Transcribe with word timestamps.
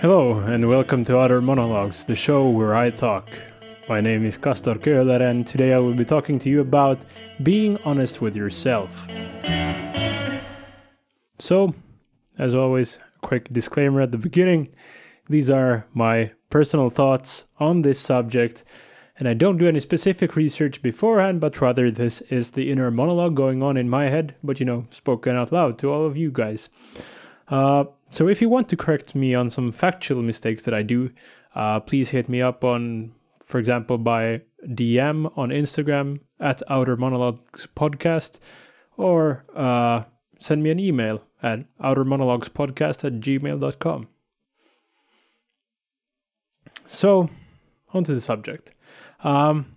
Hello, 0.00 0.38
and 0.38 0.66
welcome 0.66 1.04
to 1.04 1.18
Outer 1.18 1.42
Monologues, 1.42 2.04
the 2.04 2.16
show 2.16 2.48
where 2.48 2.74
I 2.74 2.88
talk. 2.88 3.28
My 3.86 4.00
name 4.00 4.24
is 4.24 4.38
Castor 4.38 4.76
Köhler, 4.76 5.20
and 5.20 5.46
today 5.46 5.74
I 5.74 5.78
will 5.78 5.92
be 5.92 6.06
talking 6.06 6.38
to 6.38 6.48
you 6.48 6.62
about 6.62 7.00
being 7.42 7.76
honest 7.84 8.22
with 8.22 8.34
yourself. 8.34 9.06
So, 11.38 11.74
as 12.38 12.54
always, 12.54 12.96
a 12.96 13.18
quick 13.20 13.52
disclaimer 13.52 14.00
at 14.00 14.10
the 14.10 14.16
beginning 14.16 14.74
these 15.28 15.50
are 15.50 15.86
my 15.92 16.32
personal 16.48 16.88
thoughts 16.88 17.44
on 17.58 17.82
this 17.82 18.00
subject, 18.00 18.64
and 19.18 19.28
I 19.28 19.34
don't 19.34 19.58
do 19.58 19.68
any 19.68 19.80
specific 19.80 20.34
research 20.34 20.80
beforehand, 20.80 21.42
but 21.42 21.60
rather 21.60 21.90
this 21.90 22.22
is 22.22 22.52
the 22.52 22.70
inner 22.70 22.90
monologue 22.90 23.36
going 23.36 23.62
on 23.62 23.76
in 23.76 23.90
my 23.90 24.08
head, 24.08 24.34
but 24.42 24.60
you 24.60 24.64
know, 24.64 24.86
spoken 24.88 25.36
out 25.36 25.52
loud 25.52 25.78
to 25.80 25.92
all 25.92 26.06
of 26.06 26.16
you 26.16 26.30
guys. 26.30 26.70
Uh, 27.50 27.84
so 28.10 28.28
if 28.28 28.40
you 28.40 28.48
want 28.48 28.68
to 28.68 28.76
correct 28.76 29.14
me 29.14 29.34
on 29.34 29.50
some 29.50 29.72
factual 29.72 30.22
mistakes 30.22 30.62
that 30.62 30.74
I 30.74 30.82
do, 30.82 31.10
uh, 31.54 31.80
please 31.80 32.10
hit 32.10 32.28
me 32.28 32.40
up 32.40 32.64
on, 32.64 33.12
for 33.44 33.58
example, 33.58 33.98
by 33.98 34.42
DM 34.66 35.36
on 35.36 35.50
Instagram 35.50 36.20
at 36.38 36.62
Outer 36.68 36.96
Monologues 36.96 37.66
Podcast, 37.74 38.38
or 38.96 39.44
uh, 39.54 40.04
send 40.38 40.62
me 40.62 40.70
an 40.70 40.78
email 40.78 41.24
at 41.42 41.60
outermonologuespodcast 41.78 43.04
at 43.04 43.14
gmail.com. 43.20 44.08
So, 46.86 47.30
on 47.92 48.04
to 48.04 48.14
the 48.14 48.20
subject. 48.20 48.72
Um, 49.22 49.76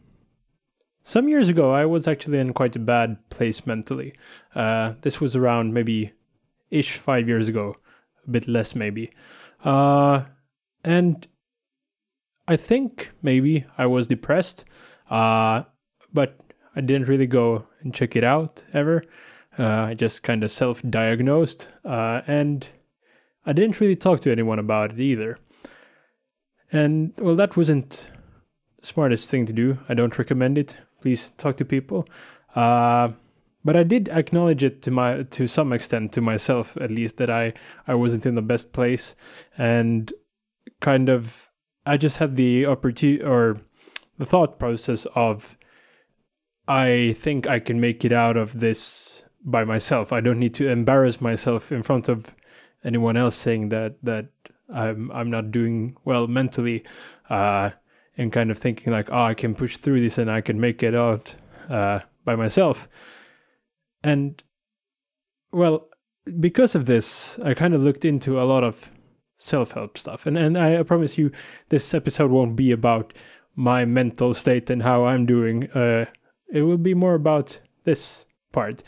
some 1.04 1.28
years 1.28 1.50
ago, 1.50 1.72
I 1.72 1.86
was 1.86 2.08
actually 2.08 2.40
in 2.40 2.54
quite 2.54 2.76
a 2.76 2.80
bad 2.80 3.30
place 3.30 3.66
mentally. 3.66 4.14
Uh, 4.56 4.94
this 5.02 5.20
was 5.20 5.36
around 5.36 5.74
maybe 5.74 6.14
ish 6.74 6.98
five 6.98 7.28
years 7.28 7.48
ago, 7.48 7.78
a 8.28 8.32
bit 8.32 8.48
less 8.48 8.76
maybe. 8.76 9.12
Uh, 9.64 10.24
and 10.84 11.28
I 12.48 12.58
think 12.58 13.12
maybe 13.22 13.66
I 13.78 13.86
was 13.86 14.08
depressed, 14.08 14.66
uh, 15.10 15.64
but 16.12 16.40
I 16.76 16.82
didn't 16.82 17.08
really 17.08 17.28
go 17.28 17.68
and 17.82 17.94
check 17.94 18.16
it 18.16 18.24
out 18.24 18.64
ever. 18.74 19.04
Uh, 19.58 19.88
I 19.90 19.94
just 19.94 20.24
kind 20.24 20.44
of 20.44 20.52
self 20.52 20.82
diagnosed, 20.82 21.68
uh, 21.86 22.22
and 22.26 22.68
I 23.46 23.54
didn't 23.54 23.80
really 23.80 23.96
talk 23.96 24.20
to 24.22 24.32
anyone 24.32 24.60
about 24.60 24.94
it 24.94 25.00
either. 25.00 25.38
And 26.72 27.14
well, 27.20 27.36
that 27.36 27.56
wasn't 27.56 28.10
the 28.80 28.88
smartest 28.88 29.30
thing 29.30 29.46
to 29.46 29.54
do. 29.54 29.78
I 29.88 29.94
don't 29.94 30.18
recommend 30.18 30.58
it. 30.58 30.78
Please 31.02 31.32
talk 31.38 31.56
to 31.58 31.66
people. 31.66 32.08
Uh, 32.56 33.10
but 33.64 33.76
I 33.76 33.84
did 33.84 34.10
acknowledge 34.10 34.64
it 34.64 34.82
to 34.84 34.92
my 34.92 35.24
to 35.24 35.48
some 35.48 35.74
extent 35.74 36.12
to 36.14 36.22
myself 36.22 36.78
at 36.78 36.92
least 36.92 37.18
that 37.18 37.30
I 37.30 37.54
I 37.88 37.96
wasn't 37.96 38.26
in 38.26 38.36
the 38.36 38.42
best 38.42 38.74
place 38.74 39.16
and 39.58 40.12
kind 40.80 41.10
of 41.10 41.50
I 41.86 41.98
just 41.98 42.18
had 42.18 42.36
the 42.36 42.66
opportunity 42.66 43.24
or 43.24 43.62
the 44.18 44.26
thought 44.26 44.60
process 44.60 45.06
of 45.16 45.58
I 46.68 47.14
think 47.18 47.48
I 47.48 47.60
can 47.60 47.80
make 47.80 48.06
it 48.06 48.14
out 48.14 48.38
of 48.38 48.60
this 48.60 49.26
by 49.44 49.66
myself. 49.66 50.14
I 50.14 50.22
don't 50.22 50.40
need 50.40 50.54
to 50.56 50.70
embarrass 50.70 51.20
myself 51.20 51.72
in 51.72 51.84
front 51.84 52.08
of 52.08 52.34
anyone 52.84 53.18
else 53.18 53.36
saying 53.36 53.70
that 53.70 53.96
that 54.04 54.28
I'm 54.74 55.12
I'm 55.12 55.30
not 55.30 55.52
doing 55.52 55.98
well 56.06 56.28
mentally, 56.28 56.84
uh, 57.30 57.72
and 58.18 58.32
kind 58.32 58.52
of 58.52 58.58
thinking 58.58 58.94
like, 58.94 59.10
oh, 59.12 59.24
I 59.24 59.34
can 59.34 59.56
push 59.56 59.78
through 59.78 60.02
this 60.02 60.18
and 60.18 60.32
I 60.32 60.42
can 60.42 60.60
make 60.60 60.82
it 60.84 60.96
out 60.96 61.36
uh, 61.70 62.00
by 62.24 62.36
myself. 62.36 62.88
And 64.04 64.44
well, 65.52 65.88
because 66.40 66.76
of 66.76 66.86
this, 66.86 67.40
I 67.40 67.54
kind 67.54 67.74
of 67.74 67.82
looked 67.82 68.06
into 68.06 68.40
a 68.40 68.44
lot 68.44 68.64
of 68.64 68.92
self-help 69.38 69.98
stuff, 69.98 70.26
and 70.26 70.38
and 70.38 70.58
I 70.58 70.84
promise 70.84 71.18
you, 71.18 71.32
this 71.70 71.94
episode 71.94 72.32
won't 72.32 72.56
be 72.56 72.72
about 72.72 73.14
my 73.56 73.86
mental 73.86 74.34
state 74.34 74.70
and 74.70 74.84
how 74.84 75.06
I'm 75.06 75.26
doing. 75.26 75.70
Uh, 75.72 76.06
it 76.52 76.64
will 76.64 76.78
be 76.78 76.94
more 76.94 77.16
about 77.16 77.60
this 77.84 78.26
part. 78.52 78.84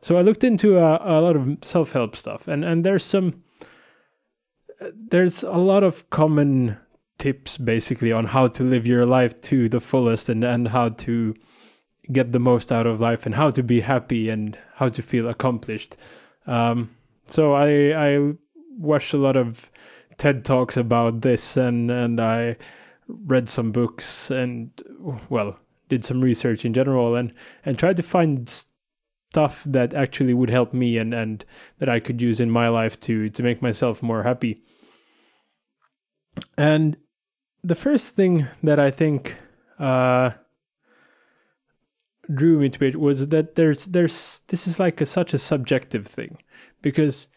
So 0.00 0.16
I 0.16 0.22
looked 0.22 0.44
into 0.44 0.78
a, 0.78 1.00
a 1.02 1.20
lot 1.20 1.36
of 1.36 1.58
self-help 1.62 2.16
stuff, 2.16 2.48
and 2.48 2.64
and 2.64 2.84
there's 2.84 3.04
some 3.04 3.42
there's 4.92 5.42
a 5.42 5.52
lot 5.52 5.82
of 5.82 6.08
common 6.10 6.78
tips 7.18 7.56
basically 7.56 8.12
on 8.12 8.26
how 8.26 8.46
to 8.46 8.62
live 8.62 8.86
your 8.86 9.06
life 9.06 9.40
to 9.40 9.68
the 9.68 9.80
fullest 9.80 10.28
and, 10.28 10.44
and 10.44 10.68
how 10.68 10.90
to 10.90 11.34
get 12.12 12.32
the 12.32 12.38
most 12.38 12.70
out 12.70 12.86
of 12.86 13.00
life 13.00 13.26
and 13.26 13.34
how 13.34 13.50
to 13.50 13.62
be 13.62 13.80
happy 13.80 14.28
and 14.28 14.58
how 14.74 14.88
to 14.88 15.02
feel 15.02 15.28
accomplished. 15.28 15.96
Um, 16.46 16.90
so 17.28 17.54
I 17.54 17.92
I 17.92 18.34
watched 18.78 19.14
a 19.14 19.18
lot 19.18 19.36
of 19.36 19.68
TED 20.16 20.44
talks 20.44 20.76
about 20.76 21.22
this 21.22 21.56
and 21.56 21.90
and 21.90 22.20
I 22.20 22.56
read 23.08 23.48
some 23.48 23.72
books 23.72 24.30
and 24.30 24.70
well 25.28 25.58
did 25.88 26.04
some 26.04 26.20
research 26.20 26.64
in 26.64 26.74
general 26.74 27.14
and 27.14 27.32
and 27.64 27.78
tried 27.78 27.96
to 27.96 28.02
find 28.02 28.48
stuff 28.48 29.64
that 29.64 29.94
actually 29.94 30.34
would 30.34 30.50
help 30.50 30.72
me 30.72 30.98
and 30.98 31.12
and 31.12 31.44
that 31.78 31.88
I 31.88 32.00
could 32.00 32.22
use 32.22 32.40
in 32.40 32.50
my 32.50 32.68
life 32.68 32.98
to 33.00 33.28
to 33.30 33.42
make 33.42 33.62
myself 33.62 34.02
more 34.02 34.22
happy. 34.22 34.62
And 36.56 36.96
the 37.62 37.74
first 37.74 38.14
thing 38.14 38.46
that 38.62 38.78
I 38.78 38.90
think 38.90 39.36
uh, 39.78 40.30
drew 42.34 42.58
me 42.58 42.68
to 42.68 42.84
it 42.84 42.96
was 42.96 43.28
that 43.28 43.54
there's 43.54 43.86
there's 43.86 44.42
this 44.48 44.66
is 44.66 44.80
like 44.80 45.00
a, 45.00 45.06
such 45.06 45.34
a 45.34 45.38
subjective 45.38 46.06
thing 46.06 46.38
because 46.82 47.28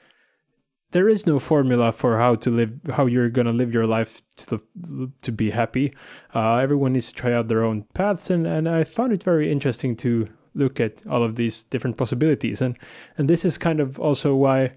there 0.91 1.07
is 1.07 1.27
no 1.27 1.37
formula 1.37 1.91
for 1.91 2.17
how 2.17 2.35
to 2.35 2.49
live 2.49 2.79
how 2.91 3.05
you're 3.05 3.29
gonna 3.29 3.53
live 3.53 3.73
your 3.73 3.85
life 3.85 4.21
to 4.35 4.57
the, 4.75 5.11
to 5.21 5.31
be 5.31 5.51
happy. 5.51 5.93
Uh, 6.33 6.55
everyone 6.55 6.93
needs 6.93 7.09
to 7.09 7.13
try 7.13 7.33
out 7.33 7.47
their 7.47 7.63
own 7.63 7.83
paths, 7.93 8.29
and 8.29 8.47
and 8.47 8.67
I 8.67 8.83
found 8.83 9.13
it 9.13 9.23
very 9.23 9.51
interesting 9.51 9.95
to 9.97 10.27
look 10.55 10.79
at 10.79 11.05
all 11.07 11.23
of 11.23 11.35
these 11.35 11.63
different 11.63 11.97
possibilities, 11.97 12.61
and 12.61 12.77
and 13.17 13.29
this 13.29 13.45
is 13.45 13.57
kind 13.57 13.79
of 13.79 13.99
also 13.99 14.35
why 14.35 14.73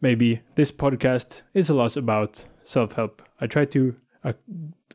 maybe 0.00 0.42
this 0.54 0.70
podcast 0.70 1.42
is 1.54 1.70
a 1.70 1.74
lot 1.74 1.96
about 1.96 2.46
self 2.64 2.92
help. 2.94 3.22
I 3.40 3.46
try 3.46 3.64
to 3.66 3.96
uh, 4.24 4.34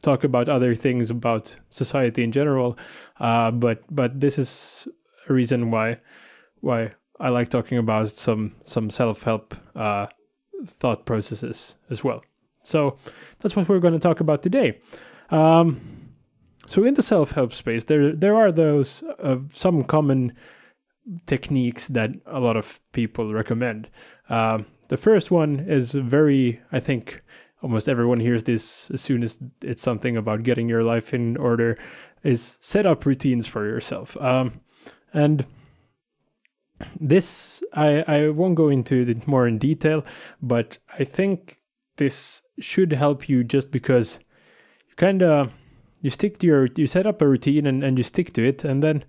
talk 0.02 0.24
about 0.24 0.50
other 0.50 0.76
things 0.76 1.10
about 1.10 1.58
society 1.70 2.24
in 2.24 2.32
general, 2.32 2.78
uh, 3.20 3.52
but 3.52 3.84
but 3.90 4.20
this 4.20 4.38
is 4.38 4.88
a 5.30 5.34
reason 5.34 5.72
why 5.72 6.00
why 6.62 6.94
I 7.20 7.30
like 7.30 7.50
talking 7.50 7.78
about 7.78 8.10
some 8.10 8.56
some 8.64 8.90
self 8.90 9.24
help 9.24 9.56
uh, 9.76 10.08
thought 10.66 11.06
processes 11.06 11.76
as 11.90 12.04
well. 12.04 12.24
So 12.64 12.98
that's 13.40 13.56
what 13.56 13.70
we're 13.70 13.80
going 13.80 13.94
to 13.94 14.00
talk 14.00 14.20
about 14.20 14.44
today. 14.44 14.80
Um, 15.30 15.82
so 16.68 16.84
in 16.84 16.96
the 16.96 17.02
self 17.02 17.32
help 17.32 17.54
space, 17.54 17.86
there 17.86 18.12
there 18.14 18.36
are 18.36 18.52
those 18.52 19.04
uh, 19.20 19.38
some 19.54 19.84
common 19.84 20.34
techniques 21.26 21.88
that 21.88 22.12
a 22.26 22.40
lot 22.40 22.58
of 22.58 22.80
people 22.92 23.34
recommend. 23.34 23.90
Uh, 24.30 24.60
the 24.90 24.98
first 24.98 25.32
one 25.32 25.60
is 25.60 25.94
very, 25.94 26.62
I 26.72 26.80
think, 26.80 27.24
almost 27.62 27.90
everyone 27.90 28.20
hears 28.20 28.44
this 28.44 28.90
as 28.92 29.02
soon 29.02 29.24
as 29.24 29.40
it's 29.62 29.82
something 29.82 30.16
about 30.16 30.44
getting 30.44 30.70
your 30.70 30.84
life 30.84 31.14
in 31.14 31.38
order 31.38 31.78
is 32.24 32.58
set 32.60 32.86
up 32.86 33.06
routines 33.06 33.48
for 33.48 33.66
yourself. 33.66 34.16
Um, 34.18 34.62
and 35.14 35.46
this 37.00 37.64
I, 37.74 38.04
I 38.08 38.30
won't 38.30 38.56
go 38.56 38.70
into 38.70 39.02
it 39.02 39.28
more 39.28 39.48
in 39.48 39.58
detail 39.58 40.06
but 40.44 40.78
i 41.00 41.04
think 41.04 41.58
this 41.96 42.44
should 42.60 42.94
help 42.94 43.28
you 43.28 43.44
just 43.44 43.72
because 43.72 44.20
you 44.88 44.94
kind 44.96 45.24
of 45.24 45.52
you 46.02 46.12
stick 46.12 46.38
to 46.38 46.46
your 46.46 46.68
you 46.76 46.86
set 46.86 47.08
up 47.08 47.20
a 47.20 47.28
routine 47.28 47.66
and, 47.66 47.84
and 47.84 47.98
you 47.98 48.04
stick 48.04 48.32
to 48.34 48.48
it 48.48 48.64
and 48.64 48.84
then 48.84 49.04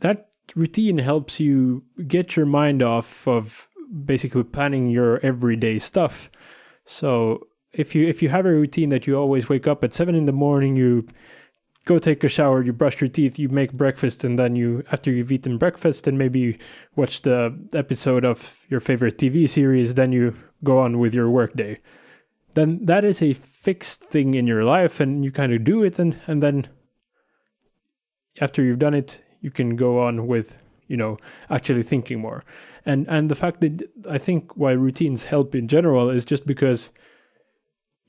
that 0.00 0.30
routine 0.56 0.98
helps 0.98 1.40
you 1.40 1.84
get 2.06 2.36
your 2.36 2.46
mind 2.46 2.82
off 2.82 3.26
of 3.26 3.68
basically 4.04 4.44
planning 4.44 4.88
your 4.88 5.18
everyday 5.24 5.78
stuff. 5.78 6.30
So 6.84 7.46
if 7.72 7.94
you 7.94 8.06
if 8.06 8.22
you 8.22 8.28
have 8.28 8.46
a 8.46 8.52
routine 8.52 8.88
that 8.90 9.06
you 9.06 9.16
always 9.16 9.48
wake 9.48 9.66
up 9.66 9.84
at 9.84 9.92
seven 9.92 10.14
in 10.14 10.24
the 10.24 10.32
morning, 10.32 10.76
you 10.76 11.06
go 11.84 11.98
take 11.98 12.22
a 12.24 12.28
shower, 12.28 12.62
you 12.62 12.72
brush 12.72 13.00
your 13.00 13.08
teeth, 13.08 13.38
you 13.38 13.48
make 13.48 13.72
breakfast, 13.72 14.24
and 14.24 14.38
then 14.38 14.56
you 14.56 14.84
after 14.92 15.10
you've 15.10 15.32
eaten 15.32 15.58
breakfast 15.58 16.06
and 16.06 16.18
maybe 16.18 16.58
watch 16.96 17.22
the 17.22 17.56
episode 17.72 18.24
of 18.24 18.58
your 18.68 18.80
favorite 18.80 19.18
TV 19.18 19.48
series, 19.48 19.94
then 19.94 20.12
you 20.12 20.36
go 20.64 20.78
on 20.78 20.98
with 20.98 21.14
your 21.14 21.30
workday. 21.30 21.80
Then 22.54 22.84
that 22.86 23.04
is 23.04 23.22
a 23.22 23.32
fixed 23.32 24.02
thing 24.02 24.34
in 24.34 24.46
your 24.46 24.64
life, 24.64 25.00
and 25.00 25.24
you 25.24 25.30
kind 25.30 25.52
of 25.52 25.64
do 25.64 25.82
it, 25.82 25.98
and 25.98 26.18
and 26.26 26.42
then 26.42 26.68
after 28.40 28.62
you've 28.62 28.78
done 28.78 28.94
it, 28.94 29.22
you 29.40 29.50
can 29.50 29.76
go 29.76 30.00
on 30.00 30.26
with 30.26 30.58
you 30.88 30.96
know 30.96 31.18
actually 31.48 31.84
thinking 31.84 32.18
more. 32.18 32.44
And 32.84 33.06
and 33.08 33.30
the 33.30 33.36
fact 33.36 33.60
that 33.60 33.88
I 34.08 34.18
think 34.18 34.56
why 34.56 34.72
routines 34.72 35.24
help 35.24 35.54
in 35.54 35.68
general 35.68 36.10
is 36.10 36.24
just 36.24 36.46
because 36.46 36.90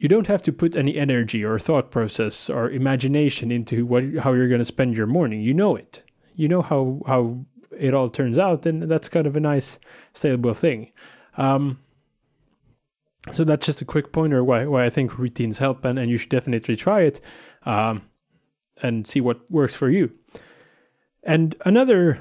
you 0.01 0.09
don't 0.09 0.25
have 0.25 0.42
to 0.42 0.51
put 0.51 0.75
any 0.75 0.98
energy 0.98 1.45
or 1.45 1.59
thought 1.59 1.92
process 1.92 2.50
or 2.50 2.71
imagination 2.71 3.51
into 3.51 3.86
what 3.86 4.03
how 4.24 4.33
you're 4.33 4.48
going 4.48 4.57
to 4.57 4.65
spend 4.65 4.98
your 4.98 5.06
morning. 5.06 5.42
You 5.42 5.53
know 5.53 5.75
it. 5.75 6.01
You 6.33 6.48
know 6.48 6.63
how 6.63 7.01
how 7.06 7.45
it 7.77 7.94
all 7.94 8.09
turns 8.09 8.39
out, 8.39 8.65
and 8.65 8.89
that's 8.89 9.07
kind 9.07 9.27
of 9.27 9.38
a 9.38 9.39
nice 9.39 9.80
stable 10.13 10.56
thing. 10.56 10.92
Um, 11.38 11.80
so 13.31 13.44
that's 13.44 13.63
just 13.63 13.83
a 13.83 13.86
quick 13.86 14.12
pointer 14.12 14.44
why 14.44 14.65
why 14.65 14.86
I 14.86 14.89
think 14.89 15.19
routines 15.19 15.59
help, 15.59 15.86
and, 15.86 16.00
and 16.00 16.09
you 16.09 16.18
should 16.18 16.31
definitely 16.31 16.75
try 16.75 17.01
it, 17.01 17.21
um, 17.68 18.01
and 18.81 19.07
see 19.07 19.21
what 19.21 19.51
works 19.51 19.75
for 19.75 19.92
you. 19.92 20.12
And 21.21 21.56
another 21.63 22.19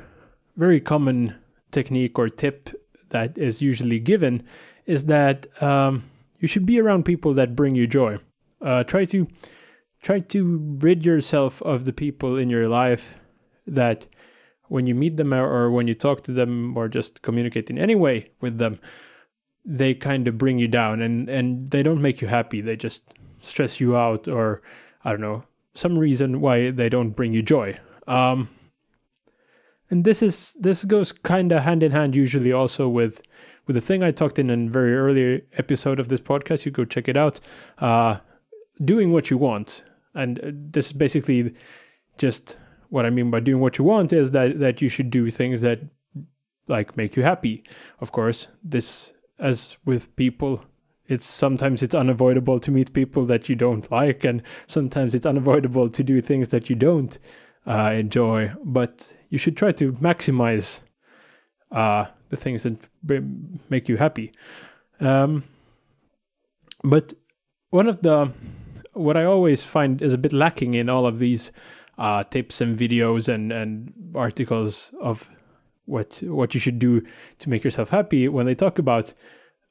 very 0.54 0.80
common 0.82 1.34
technique 1.70 2.18
or 2.18 2.28
tip 2.28 2.68
that 3.08 3.38
is 3.38 3.62
usually 3.62 4.00
given 4.00 4.42
is 4.84 5.06
that 5.06 5.46
um, 5.62 6.04
you 6.40 6.48
should 6.48 6.66
be 6.66 6.80
around 6.80 7.04
people 7.04 7.34
that 7.34 7.54
bring 7.54 7.74
you 7.74 7.86
joy. 7.86 8.18
Uh, 8.60 8.82
try 8.82 9.04
to 9.04 9.28
try 10.02 10.18
to 10.18 10.78
rid 10.80 11.04
yourself 11.04 11.62
of 11.62 11.84
the 11.84 11.92
people 11.92 12.36
in 12.36 12.50
your 12.50 12.68
life 12.68 13.16
that 13.66 14.06
when 14.68 14.86
you 14.86 14.94
meet 14.94 15.16
them 15.16 15.34
or 15.34 15.70
when 15.70 15.88
you 15.88 15.94
talk 15.94 16.22
to 16.22 16.32
them 16.32 16.76
or 16.76 16.88
just 16.88 17.22
communicate 17.22 17.68
in 17.68 17.78
any 17.78 17.94
way 17.94 18.30
with 18.40 18.58
them 18.58 18.78
they 19.64 19.92
kind 19.92 20.26
of 20.26 20.38
bring 20.38 20.58
you 20.58 20.68
down 20.68 21.02
and 21.02 21.28
and 21.28 21.68
they 21.68 21.82
don't 21.82 22.00
make 22.00 22.20
you 22.20 22.28
happy 22.28 22.60
they 22.60 22.76
just 22.76 23.12
stress 23.42 23.80
you 23.80 23.96
out 23.96 24.26
or 24.26 24.62
i 25.04 25.10
don't 25.10 25.20
know 25.20 25.44
some 25.74 25.98
reason 25.98 26.40
why 26.40 26.70
they 26.70 26.88
don't 26.88 27.10
bring 27.10 27.32
you 27.32 27.42
joy 27.42 27.78
um 28.06 28.48
and 29.90 30.04
this 30.04 30.22
is 30.22 30.54
this 30.58 30.84
goes 30.84 31.12
kind 31.12 31.52
of 31.52 31.62
hand 31.62 31.82
in 31.82 31.92
hand 31.92 32.16
usually 32.16 32.52
also 32.52 32.88
with 32.88 33.20
with 33.66 33.74
the 33.74 33.80
thing 33.80 34.02
i 34.02 34.10
talked 34.10 34.38
in 34.38 34.50
a 34.50 34.70
very 34.70 34.94
early 34.96 35.42
episode 35.58 35.98
of 35.98 36.08
this 36.08 36.20
podcast 36.20 36.64
you 36.64 36.70
go 36.70 36.84
check 36.84 37.08
it 37.08 37.16
out. 37.16 37.40
Uh 37.78 38.18
doing 38.82 39.12
what 39.12 39.30
you 39.30 39.36
want. 39.36 39.84
And 40.14 40.38
uh, 40.40 40.50
this 40.52 40.86
is 40.86 40.92
basically 40.92 41.54
just 42.18 42.56
what 42.88 43.06
i 43.06 43.10
mean 43.10 43.30
by 43.30 43.40
doing 43.40 43.60
what 43.62 43.78
you 43.78 43.84
want 43.84 44.12
is 44.12 44.32
that 44.32 44.58
that 44.58 44.82
you 44.82 44.88
should 44.88 45.10
do 45.10 45.30
things 45.30 45.60
that 45.60 45.80
like 46.66 46.96
make 46.96 47.16
you 47.16 47.22
happy. 47.22 47.62
Of 48.00 48.12
course 48.12 48.48
this 48.62 49.14
as 49.38 49.78
with 49.84 50.14
people 50.16 50.64
it's 51.06 51.26
sometimes 51.26 51.82
it's 51.82 51.94
unavoidable 51.94 52.60
to 52.60 52.70
meet 52.70 52.92
people 52.92 53.24
that 53.26 53.48
you 53.48 53.56
don't 53.56 53.90
like 53.90 54.22
and 54.24 54.42
sometimes 54.66 55.14
it's 55.14 55.26
unavoidable 55.26 55.88
to 55.88 56.02
do 56.04 56.20
things 56.20 56.48
that 56.48 56.70
you 56.70 56.76
don't 56.76 57.18
uh, 57.66 57.90
enjoy. 57.92 58.52
But 58.64 59.12
you 59.28 59.38
should 59.38 59.56
try 59.56 59.72
to 59.72 59.92
maximize 59.94 60.80
uh, 61.70 62.06
the 62.28 62.36
things 62.36 62.62
that 62.62 62.78
make 63.68 63.88
you 63.88 63.96
happy. 63.96 64.32
Um, 65.00 65.44
but 66.82 67.14
one 67.70 67.88
of 67.88 68.02
the 68.02 68.32
what 68.92 69.16
i 69.16 69.24
always 69.24 69.62
find 69.62 70.02
is 70.02 70.12
a 70.12 70.18
bit 70.18 70.32
lacking 70.32 70.74
in 70.74 70.88
all 70.88 71.06
of 71.06 71.20
these 71.20 71.52
uh, 71.96 72.24
tips 72.24 72.60
and 72.60 72.76
videos 72.76 73.28
and, 73.28 73.52
and 73.52 73.92
articles 74.16 74.92
of 75.00 75.30
what 75.84 76.20
what 76.24 76.54
you 76.54 76.60
should 76.60 76.78
do 76.78 77.00
to 77.38 77.48
make 77.48 77.62
yourself 77.62 77.90
happy 77.90 78.28
when 78.28 78.46
they 78.46 78.54
talk 78.54 78.78
about 78.78 79.14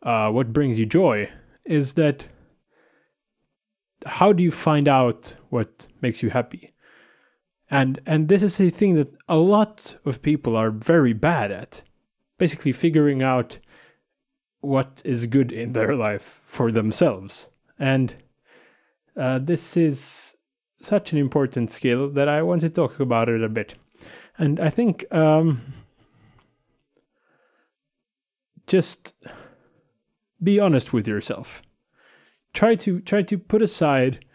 uh, 0.03 0.29
what 0.29 0.53
brings 0.53 0.79
you 0.79 0.85
joy 0.85 1.29
is 1.65 1.95
that 1.95 2.27
how 4.05 4.31
do 4.33 4.43
you 4.43 4.51
find 4.51 4.87
out 4.87 5.35
what 5.49 5.87
makes 6.01 6.23
you 6.23 6.29
happy? 6.29 6.71
And 7.69 7.99
and 8.05 8.27
this 8.27 8.41
is 8.41 8.59
a 8.59 8.69
thing 8.69 8.95
that 8.95 9.13
a 9.27 9.37
lot 9.37 9.97
of 10.05 10.21
people 10.21 10.55
are 10.55 10.71
very 10.71 11.13
bad 11.13 11.51
at 11.51 11.83
basically 12.39 12.71
figuring 12.71 13.21
out 13.21 13.59
what 14.61 15.01
is 15.05 15.27
good 15.27 15.51
in 15.51 15.73
their 15.73 15.95
life 15.95 16.41
for 16.45 16.71
themselves 16.71 17.49
and 17.77 18.15
uh, 19.15 19.37
this 19.37 19.77
is 19.77 20.35
such 20.81 21.11
an 21.11 21.19
important 21.19 21.71
skill 21.71 22.09
that 22.09 22.27
i 22.27 22.41
want 22.41 22.61
to 22.61 22.69
talk 22.69 22.99
about 22.99 23.29
it 23.29 23.43
a 23.43 23.49
bit 23.49 23.75
and 24.37 24.59
i 24.59 24.69
think 24.69 25.05
um, 25.13 25.61
just 28.69 29.13
be 30.41 30.59
honest 30.59 30.93
with 30.93 31.07
yourself. 31.07 31.61
Try 32.53 32.75
to 32.75 33.01
try 33.01 33.21
to 33.23 33.37
put 33.37 33.61
aside 33.61 34.25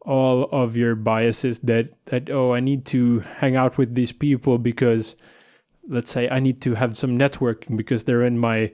all 0.00 0.48
of 0.50 0.76
your 0.76 0.96
biases 0.96 1.60
that 1.60 1.90
that 2.06 2.28
oh 2.28 2.52
I 2.54 2.60
need 2.60 2.84
to 2.86 3.20
hang 3.20 3.54
out 3.54 3.78
with 3.78 3.94
these 3.94 4.12
people 4.12 4.58
because 4.58 5.16
let's 5.88 6.10
say 6.10 6.28
I 6.28 6.40
need 6.40 6.60
to 6.62 6.74
have 6.74 6.96
some 6.96 7.18
networking 7.18 7.76
because 7.76 8.04
they're 8.04 8.24
in 8.24 8.38
my 8.38 8.72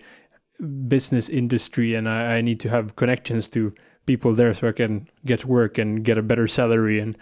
business 0.88 1.28
industry 1.28 1.94
and 1.94 2.08
I, 2.08 2.36
I 2.36 2.40
need 2.40 2.60
to 2.60 2.68
have 2.68 2.96
connections 2.96 3.48
to 3.50 3.72
people 4.06 4.34
there 4.34 4.54
so 4.54 4.68
I 4.68 4.72
can 4.72 5.08
get 5.24 5.44
work 5.44 5.78
and 5.78 6.04
get 6.04 6.18
a 6.18 6.22
better 6.22 6.48
salary 6.48 6.98
and 6.98 7.16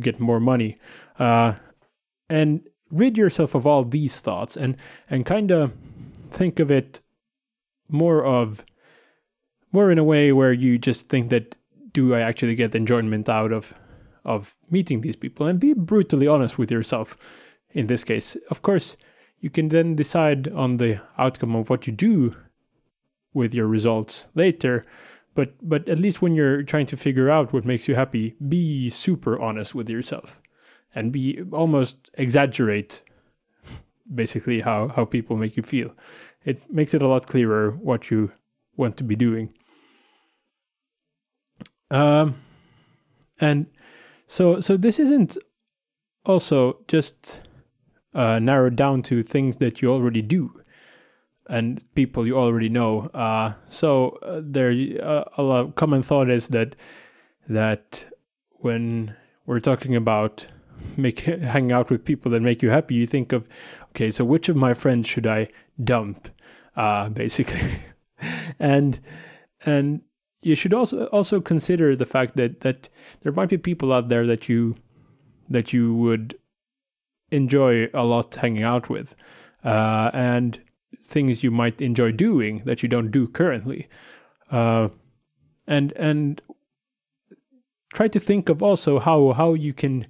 get 0.00 0.20
more 0.20 0.40
money. 0.40 0.78
Uh, 1.18 1.54
and 2.28 2.62
rid 2.90 3.16
yourself 3.16 3.54
of 3.54 3.66
all 3.66 3.84
these 3.84 4.20
thoughts 4.20 4.56
and 4.56 4.76
and 5.10 5.26
kind 5.26 5.50
of 5.50 5.72
think 6.30 6.58
of 6.58 6.70
it 6.70 7.00
more 7.90 8.24
of 8.24 8.64
more 9.72 9.90
in 9.90 9.98
a 9.98 10.04
way 10.04 10.32
where 10.32 10.52
you 10.52 10.78
just 10.78 11.08
think 11.08 11.30
that 11.30 11.54
do 11.92 12.14
I 12.14 12.20
actually 12.20 12.54
get 12.54 12.74
enjoyment 12.74 13.28
out 13.28 13.52
of 13.52 13.74
of 14.24 14.54
meeting 14.70 15.00
these 15.00 15.16
people 15.16 15.46
and 15.46 15.58
be 15.58 15.72
brutally 15.74 16.26
honest 16.26 16.58
with 16.58 16.70
yourself 16.70 17.16
in 17.72 17.86
this 17.86 18.04
case. 18.04 18.36
Of 18.50 18.62
course, 18.62 18.96
you 19.40 19.50
can 19.50 19.68
then 19.68 19.94
decide 19.94 20.48
on 20.48 20.78
the 20.78 21.00
outcome 21.16 21.54
of 21.54 21.70
what 21.70 21.86
you 21.86 21.92
do 21.92 22.36
with 23.32 23.54
your 23.54 23.66
results 23.66 24.28
later, 24.34 24.84
but 25.34 25.54
but 25.62 25.88
at 25.88 25.98
least 25.98 26.22
when 26.22 26.34
you're 26.34 26.62
trying 26.62 26.86
to 26.86 26.96
figure 26.96 27.30
out 27.30 27.52
what 27.52 27.64
makes 27.64 27.86
you 27.88 27.94
happy, 27.94 28.34
be 28.48 28.90
super 28.90 29.38
honest 29.38 29.74
with 29.74 29.88
yourself 29.88 30.40
and 30.94 31.12
be 31.12 31.42
almost 31.52 32.10
exaggerate 32.14 33.02
basically 34.12 34.60
how 34.62 34.88
how 34.88 35.04
people 35.04 35.36
make 35.36 35.56
you 35.56 35.62
feel 35.62 35.94
it 36.44 36.72
makes 36.72 36.94
it 36.94 37.02
a 37.02 37.06
lot 37.06 37.26
clearer 37.26 37.72
what 37.72 38.10
you 38.10 38.32
want 38.76 38.96
to 38.96 39.04
be 39.04 39.16
doing. 39.16 39.52
Um, 41.90 42.36
and 43.40 43.66
so 44.26 44.60
so 44.60 44.76
this 44.76 44.98
isn't 44.98 45.36
also 46.24 46.78
just 46.88 47.42
uh, 48.14 48.38
narrowed 48.38 48.76
down 48.76 49.02
to 49.02 49.22
things 49.22 49.58
that 49.58 49.82
you 49.82 49.92
already 49.92 50.22
do 50.22 50.52
and 51.48 51.82
people 51.94 52.26
you 52.26 52.36
already 52.36 52.68
know. 52.68 53.08
Uh, 53.14 53.54
so 53.68 54.18
uh, 54.22 54.40
there 54.42 54.70
uh, 55.02 55.24
a 55.36 55.42
lot 55.42 55.74
common 55.76 56.02
thought 56.02 56.30
is 56.30 56.48
that 56.48 56.76
that 57.48 58.04
when 58.50 59.14
we're 59.46 59.60
talking 59.60 59.96
about 59.96 60.48
make 60.96 61.20
hanging 61.20 61.72
out 61.72 61.90
with 61.90 62.04
people 62.04 62.30
that 62.30 62.40
make 62.40 62.62
you 62.62 62.70
happy, 62.70 62.94
you 62.94 63.06
think 63.06 63.32
of 63.32 63.46
okay, 63.90 64.10
so 64.10 64.24
which 64.24 64.48
of 64.48 64.56
my 64.56 64.74
friends 64.74 65.08
should 65.08 65.26
I 65.26 65.48
dump? 65.82 66.28
uh, 66.78 67.08
basically. 67.22 67.80
and 68.58 69.00
and 69.66 70.00
you 70.40 70.54
should 70.54 70.72
also 70.72 71.06
also 71.06 71.40
consider 71.40 71.94
the 71.94 72.06
fact 72.06 72.36
that 72.36 72.60
that 72.60 72.88
there 73.20 73.32
might 73.32 73.50
be 73.50 73.58
people 73.58 73.92
out 73.92 74.08
there 74.08 74.26
that 74.26 74.48
you 74.48 74.76
that 75.50 75.72
you 75.72 75.94
would 75.94 76.38
enjoy 77.30 77.88
a 77.92 78.04
lot 78.04 78.34
hanging 78.34 78.62
out 78.62 78.88
with, 78.88 79.14
uh, 79.64 80.10
and 80.12 80.60
things 81.04 81.42
you 81.42 81.50
might 81.50 81.80
enjoy 81.80 82.12
doing 82.12 82.62
that 82.64 82.82
you 82.82 82.88
don't 82.88 83.10
do 83.10 83.26
currently, 83.26 83.86
uh, 84.50 84.88
and 85.66 85.92
and 85.92 86.42
try 87.94 88.08
to 88.08 88.18
think 88.18 88.48
of 88.48 88.62
also 88.62 88.98
how 88.98 89.32
how 89.32 89.54
you 89.54 89.72
can 89.72 90.06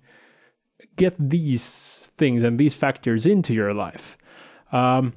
get 0.96 1.14
these 1.18 2.10
things 2.16 2.42
and 2.42 2.58
these 2.58 2.74
factors 2.74 3.26
into 3.26 3.54
your 3.54 3.72
life. 3.72 4.18
Um, 4.72 5.12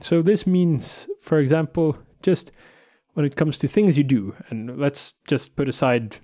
so 0.00 0.22
this 0.22 0.46
means, 0.46 1.08
for 1.20 1.38
example, 1.38 1.98
just 2.22 2.52
when 3.14 3.24
it 3.24 3.36
comes 3.36 3.58
to 3.58 3.68
things 3.68 3.96
you 3.96 4.04
do, 4.04 4.34
and 4.50 4.78
let's 4.78 5.14
just 5.26 5.56
put 5.56 5.68
aside 5.68 6.16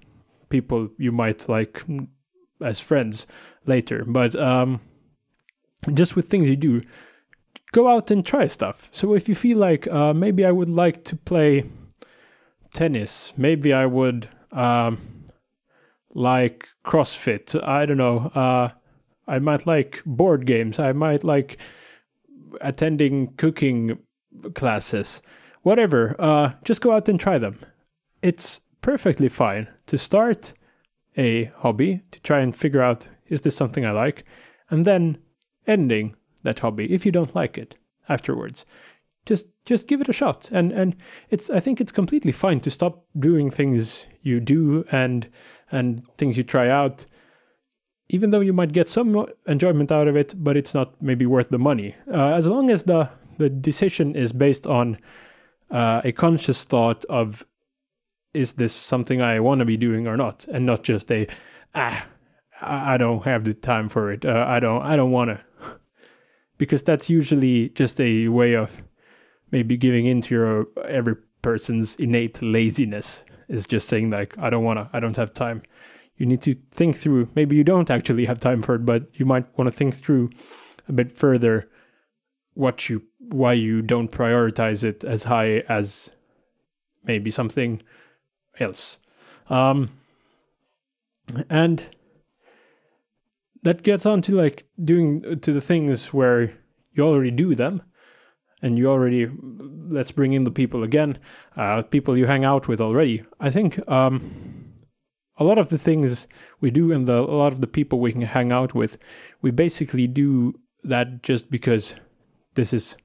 people 0.49 0.91
you 0.99 1.13
might 1.13 1.49
like 1.49 1.83
as 2.61 2.81
friends 2.81 3.27
later, 3.65 4.05
but 4.07 4.37
um, 4.37 4.81
just 5.95 6.17
with 6.17 6.29
things 6.29 6.49
you 6.49 6.57
do, 6.57 6.83
go 7.73 7.89
out 7.89 8.11
and 8.11 8.25
try 8.25 8.47
stuff. 8.47 8.89
So 8.93 9.15
if 9.15 9.29
you 9.29 9.35
feel 9.35 9.59
like 9.59 9.87
uh, 9.89 10.13
maybe 10.13 10.45
I 10.45 10.51
would 10.51 10.69
like 10.69 11.05
to 11.05 11.17
play 11.17 11.65
tennis, 12.75 13.33
maybe 13.37 13.73
I 13.73 13.87
would 13.87 14.29
um, 14.53 15.25
like 16.15 16.67
CrossFit. 16.85 17.63
I 17.67 17.87
don't 17.87 17.97
know. 17.97 18.31
Uh, 18.35 18.71
I 19.27 19.39
might 19.39 19.67
like 19.67 20.03
board 20.05 20.47
games. 20.47 20.79
I 20.79 20.93
might 20.93 21.25
like 21.25 21.59
attending 22.61 23.35
cooking 23.37 23.99
classes, 24.55 25.23
whatever, 25.63 26.17
uh, 26.19 26.53
just 26.65 26.81
go 26.81 26.93
out 26.93 27.09
and 27.09 27.19
try 27.19 27.39
them. 27.39 27.59
It's 28.23 28.61
perfectly 28.81 29.29
fine 29.29 29.69
to 29.87 29.99
start 29.99 30.55
a 31.17 31.45
hobby 31.57 32.03
to 32.11 32.21
try 32.21 32.41
and 32.41 32.55
figure 32.55 32.83
out 32.83 33.09
is 33.29 33.43
this 33.43 33.57
something 33.57 33.85
I 33.85 33.93
like, 33.93 34.25
and 34.71 34.85
then 34.87 35.19
ending 35.67 36.15
that 36.43 36.61
hobby 36.61 36.93
if 36.93 37.05
you 37.05 37.13
don't 37.13 37.35
like 37.35 37.59
it 37.59 37.77
afterwards. 38.09 38.65
Just 39.27 39.49
just 39.67 39.87
give 39.87 40.01
it 40.01 40.09
a 40.09 40.15
shot, 40.15 40.49
and 40.51 40.73
and 40.73 40.97
it's 41.29 41.51
I 41.51 41.61
think 41.61 41.81
it's 41.81 41.93
completely 41.93 42.33
fine 42.33 42.61
to 42.61 42.71
stop 42.71 43.05
doing 43.19 43.51
things 43.51 44.07
you 44.23 44.41
do 44.41 44.85
and 44.91 45.29
and 45.71 46.07
things 46.17 46.37
you 46.37 46.43
try 46.43 46.69
out 46.69 47.07
even 48.11 48.31
though 48.31 48.41
you 48.41 48.53
might 48.53 48.73
get 48.73 48.89
some 48.89 49.27
enjoyment 49.47 49.93
out 49.93 50.09
of 50.09 50.17
it, 50.17 50.35
but 50.37 50.57
it's 50.57 50.75
not 50.75 51.01
maybe 51.01 51.25
worth 51.25 51.49
the 51.49 51.59
money. 51.59 51.95
Uh, 52.13 52.33
as 52.33 52.47
long 52.47 52.71
as 52.71 52.83
the 52.85 53.11
the 53.39 53.49
decision 53.49 54.15
is 54.15 54.33
based 54.33 54.67
on 54.67 54.99
uh, 55.71 56.03
a 56.05 56.13
conscious 56.13 56.65
thought 56.65 57.05
of 57.07 57.47
is 58.35 58.55
this 58.55 58.75
something 58.75 59.23
I 59.23 59.41
want 59.41 59.61
to 59.61 59.65
be 59.65 59.77
doing 59.77 60.07
or 60.07 60.17
not, 60.17 60.47
and 60.49 60.67
not 60.67 60.83
just 60.83 61.11
a 61.11 61.27
ah 61.75 62.07
I 62.61 62.97
don't 62.99 63.25
have 63.25 63.45
the 63.45 63.55
time 63.55 63.89
for 63.89 64.13
it. 64.13 64.25
Uh, 64.25 64.45
I 64.47 64.61
don't 64.61 64.83
I 64.83 64.97
don't 64.97 65.13
want 65.13 65.31
to, 65.31 65.45
because 66.61 66.83
that's 66.83 67.09
usually 67.09 67.71
just 67.71 67.99
a 68.03 68.29
way 68.29 68.55
of 68.55 68.83
maybe 69.51 69.79
giving 69.79 70.05
into 70.05 70.35
your 70.35 70.67
every 70.87 71.17
person's 71.41 71.97
innate 71.97 72.43
laziness 72.43 73.25
is 73.49 73.67
just 73.67 73.89
saying 73.89 74.11
like 74.11 74.37
I 74.37 74.51
don't 74.51 74.63
want 74.63 74.79
to 74.79 74.91
I 74.93 75.01
don't 75.01 75.17
have 75.17 75.33
time. 75.33 75.63
You 76.19 76.27
need 76.27 76.43
to 76.43 76.55
think 76.71 76.97
through. 76.97 77.31
Maybe 77.35 77.57
you 77.57 77.65
don't 77.65 77.91
actually 77.91 78.27
have 78.27 78.41
time 78.41 78.61
for 78.61 78.75
it, 78.75 78.85
but 78.85 79.09
you 79.15 79.25
might 79.25 79.47
want 79.57 79.69
to 79.69 79.77
think 79.77 79.95
through 79.95 80.33
a 80.87 80.93
bit 80.93 81.11
further 81.11 81.67
what 82.53 82.91
you 82.91 83.05
why 83.19 83.55
you 83.55 83.81
don't 83.81 84.13
prioritize 84.13 84.85
it 84.85 85.03
as 85.03 85.23
high 85.23 85.61
as 85.67 86.11
maybe 87.05 87.31
something 87.31 87.81
else. 88.59 88.99
Um, 89.49 89.93
and 91.49 91.87
that 93.63 93.83
gets 93.83 94.07
on 94.07 94.23
to 94.23 94.35
like 94.35 94.67
doing 94.83 95.41
to 95.41 95.53
the 95.53 95.61
things 95.61 96.13
where 96.13 96.55
you 96.93 97.03
already 97.05 97.31
do 97.31 97.55
them 97.55 97.83
and 98.63 98.79
you 98.79 98.91
already 98.91 99.31
let's 99.89 100.11
bring 100.11 100.33
in 100.33 100.45
the 100.45 100.51
people 100.51 100.83
again 100.83 101.19
uh, 101.57 101.83
people 101.83 102.17
you 102.17 102.27
hang 102.27 102.45
out 102.45 102.69
with 102.69 102.81
already. 102.81 103.23
I 103.39 103.51
think 103.51 103.87
um, 103.89 104.75
a 105.37 105.45
lot 105.45 105.59
of 105.59 105.69
the 105.69 105.79
things 105.79 106.27
we 106.61 106.71
do 106.71 106.93
and 106.93 107.07
the, 107.07 107.19
a 107.19 107.37
lot 107.43 107.53
of 107.53 107.61
the 107.61 107.67
people 107.67 108.01
we 108.01 108.13
can 108.13 108.23
hang 108.23 108.53
out 108.53 108.75
with 108.75 108.99
we 109.43 109.51
basically 109.51 110.07
do 110.07 110.59
that 110.83 111.23
just 111.23 111.51
because 111.51 111.95
this 112.55 112.73
is 112.73 112.97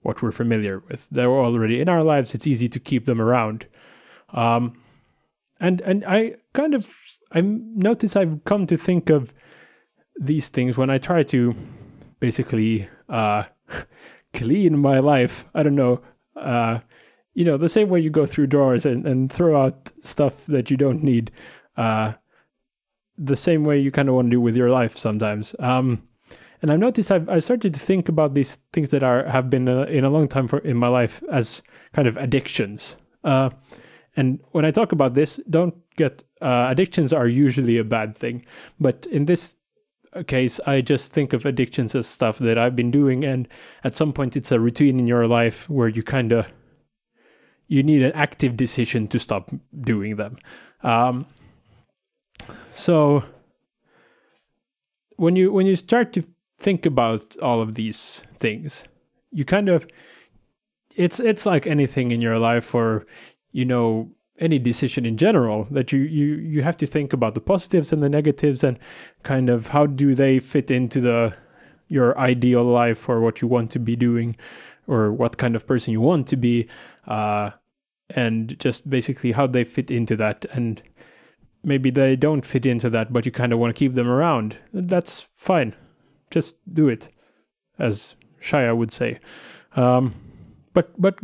what 0.00 0.22
we're 0.22 0.32
familiar 0.32 0.82
with. 0.88 1.08
They're 1.10 1.28
already 1.28 1.80
in 1.80 1.88
our 1.88 2.04
lives. 2.04 2.34
It's 2.34 2.46
easy 2.46 2.68
to 2.68 2.78
keep 2.78 3.06
them 3.06 3.20
around. 3.20 3.66
Um, 4.32 4.80
and 5.60 5.80
and 5.82 6.04
i 6.04 6.34
kind 6.54 6.74
of 6.74 6.88
i 7.32 7.40
notice 7.40 8.16
i've 8.16 8.42
come 8.44 8.66
to 8.66 8.76
think 8.76 9.10
of 9.10 9.34
these 10.18 10.48
things 10.48 10.76
when 10.76 10.90
I 10.90 10.98
try 10.98 11.22
to 11.24 11.54
basically 12.20 12.88
uh, 13.08 13.44
clean 14.34 14.78
my 14.78 14.98
life. 14.98 15.46
I 15.54 15.62
don't 15.62 15.76
know. 15.76 16.00
Uh, 16.36 16.80
you 17.34 17.44
know, 17.44 17.56
the 17.56 17.68
same 17.68 17.88
way 17.88 18.00
you 18.00 18.10
go 18.10 18.26
through 18.26 18.48
drawers 18.48 18.84
and, 18.84 19.06
and 19.06 19.32
throw 19.32 19.60
out 19.60 19.92
stuff 20.00 20.46
that 20.46 20.70
you 20.70 20.76
don't 20.76 21.02
need. 21.02 21.30
Uh, 21.76 22.14
the 23.16 23.36
same 23.36 23.64
way 23.64 23.78
you 23.78 23.90
kind 23.90 24.08
of 24.08 24.14
want 24.14 24.26
to 24.26 24.30
do 24.30 24.40
with 24.40 24.56
your 24.56 24.70
life 24.70 24.96
sometimes. 24.96 25.54
Um, 25.58 26.02
and 26.60 26.72
I've 26.72 26.78
noticed 26.78 27.12
I've, 27.12 27.28
I've 27.28 27.44
started 27.44 27.74
to 27.74 27.80
think 27.80 28.08
about 28.08 28.34
these 28.34 28.56
things 28.72 28.90
that 28.90 29.02
are 29.02 29.24
have 29.26 29.48
been 29.48 29.68
uh, 29.68 29.82
in 29.84 30.04
a 30.04 30.10
long 30.10 30.28
time 30.28 30.48
for 30.48 30.58
in 30.58 30.76
my 30.76 30.88
life 30.88 31.22
as 31.30 31.62
kind 31.92 32.08
of 32.08 32.16
addictions. 32.16 32.96
Uh, 33.22 33.50
and 34.16 34.40
when 34.50 34.64
I 34.64 34.72
talk 34.72 34.90
about 34.90 35.14
this, 35.14 35.38
don't 35.48 35.74
get 35.96 36.24
uh, 36.40 36.66
addictions 36.70 37.12
are 37.12 37.28
usually 37.28 37.78
a 37.78 37.84
bad 37.84 38.16
thing, 38.16 38.44
but 38.80 39.06
in 39.06 39.26
this 39.26 39.56
case, 40.26 40.60
I 40.66 40.80
just 40.80 41.12
think 41.12 41.32
of 41.32 41.46
addictions 41.46 41.94
as 41.94 42.06
stuff 42.06 42.38
that 42.38 42.58
I've 42.58 42.76
been 42.76 42.90
doing, 42.90 43.24
and 43.24 43.48
at 43.84 43.96
some 43.96 44.12
point, 44.12 44.36
it's 44.36 44.52
a 44.52 44.60
routine 44.60 44.98
in 44.98 45.06
your 45.06 45.26
life 45.26 45.68
where 45.68 45.88
you 45.88 46.02
kind 46.02 46.32
of 46.32 46.52
you 47.66 47.82
need 47.82 48.02
an 48.02 48.12
active 48.12 48.56
decision 48.56 49.06
to 49.08 49.18
stop 49.18 49.50
doing 49.78 50.16
them. 50.16 50.38
Um, 50.82 51.26
so 52.70 53.24
when 55.16 55.36
you 55.36 55.52
when 55.52 55.66
you 55.66 55.76
start 55.76 56.12
to 56.14 56.24
think 56.58 56.86
about 56.86 57.36
all 57.42 57.60
of 57.60 57.74
these 57.74 58.24
things, 58.38 58.84
you 59.30 59.44
kind 59.44 59.68
of 59.68 59.86
it's 60.96 61.20
it's 61.20 61.44
like 61.44 61.66
anything 61.66 62.10
in 62.10 62.20
your 62.20 62.38
life, 62.38 62.74
or 62.74 63.06
you 63.52 63.64
know 63.64 64.10
any 64.38 64.58
decision 64.58 65.04
in 65.04 65.16
general 65.16 65.66
that 65.70 65.92
you 65.92 66.00
you 66.00 66.36
you 66.36 66.62
have 66.62 66.76
to 66.76 66.86
think 66.86 67.12
about 67.12 67.34
the 67.34 67.40
positives 67.40 67.92
and 67.92 68.02
the 68.02 68.08
negatives 68.08 68.62
and 68.62 68.78
kind 69.22 69.48
of 69.50 69.68
how 69.68 69.86
do 69.86 70.14
they 70.14 70.38
fit 70.38 70.70
into 70.70 71.00
the 71.00 71.34
your 71.88 72.16
ideal 72.18 72.62
life 72.62 73.08
or 73.08 73.20
what 73.20 73.40
you 73.40 73.48
want 73.48 73.70
to 73.70 73.78
be 73.78 73.96
doing 73.96 74.36
or 74.86 75.12
what 75.12 75.36
kind 75.36 75.56
of 75.56 75.66
person 75.66 75.92
you 75.92 76.00
want 76.00 76.26
to 76.28 76.36
be 76.36 76.68
uh, 77.06 77.50
and 78.10 78.58
just 78.58 78.88
basically 78.88 79.32
how 79.32 79.46
they 79.46 79.64
fit 79.64 79.90
into 79.90 80.16
that. 80.16 80.46
And 80.52 80.82
maybe 81.62 81.90
they 81.90 82.16
don't 82.16 82.46
fit 82.46 82.64
into 82.64 82.88
that 82.90 83.12
but 83.12 83.26
you 83.26 83.32
kind 83.32 83.52
of 83.52 83.58
want 83.58 83.74
to 83.74 83.78
keep 83.78 83.94
them 83.94 84.08
around. 84.08 84.56
That's 84.72 85.28
fine. 85.36 85.74
Just 86.30 86.56
do 86.72 86.88
it 86.88 87.08
as 87.78 88.16
Shia 88.40 88.76
would 88.76 88.92
say. 88.92 89.18
Um, 89.76 90.14
but 90.72 91.00
but 91.00 91.18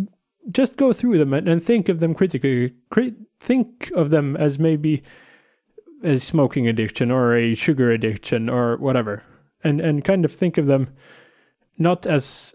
just 0.50 0.76
go 0.76 0.92
through 0.92 1.18
them 1.18 1.32
and, 1.32 1.48
and 1.48 1.62
think 1.62 1.88
of 1.88 2.00
them 2.00 2.14
critically. 2.14 2.74
Crit- 2.90 3.14
think 3.40 3.90
of 3.94 4.10
them 4.10 4.36
as 4.36 4.58
maybe 4.58 5.02
a 6.02 6.18
smoking 6.18 6.68
addiction 6.68 7.10
or 7.10 7.34
a 7.34 7.54
sugar 7.54 7.90
addiction 7.90 8.48
or 8.48 8.76
whatever, 8.76 9.24
and 9.62 9.80
and 9.80 10.04
kind 10.04 10.24
of 10.24 10.32
think 10.32 10.58
of 10.58 10.66
them 10.66 10.94
not 11.78 12.06
as 12.06 12.54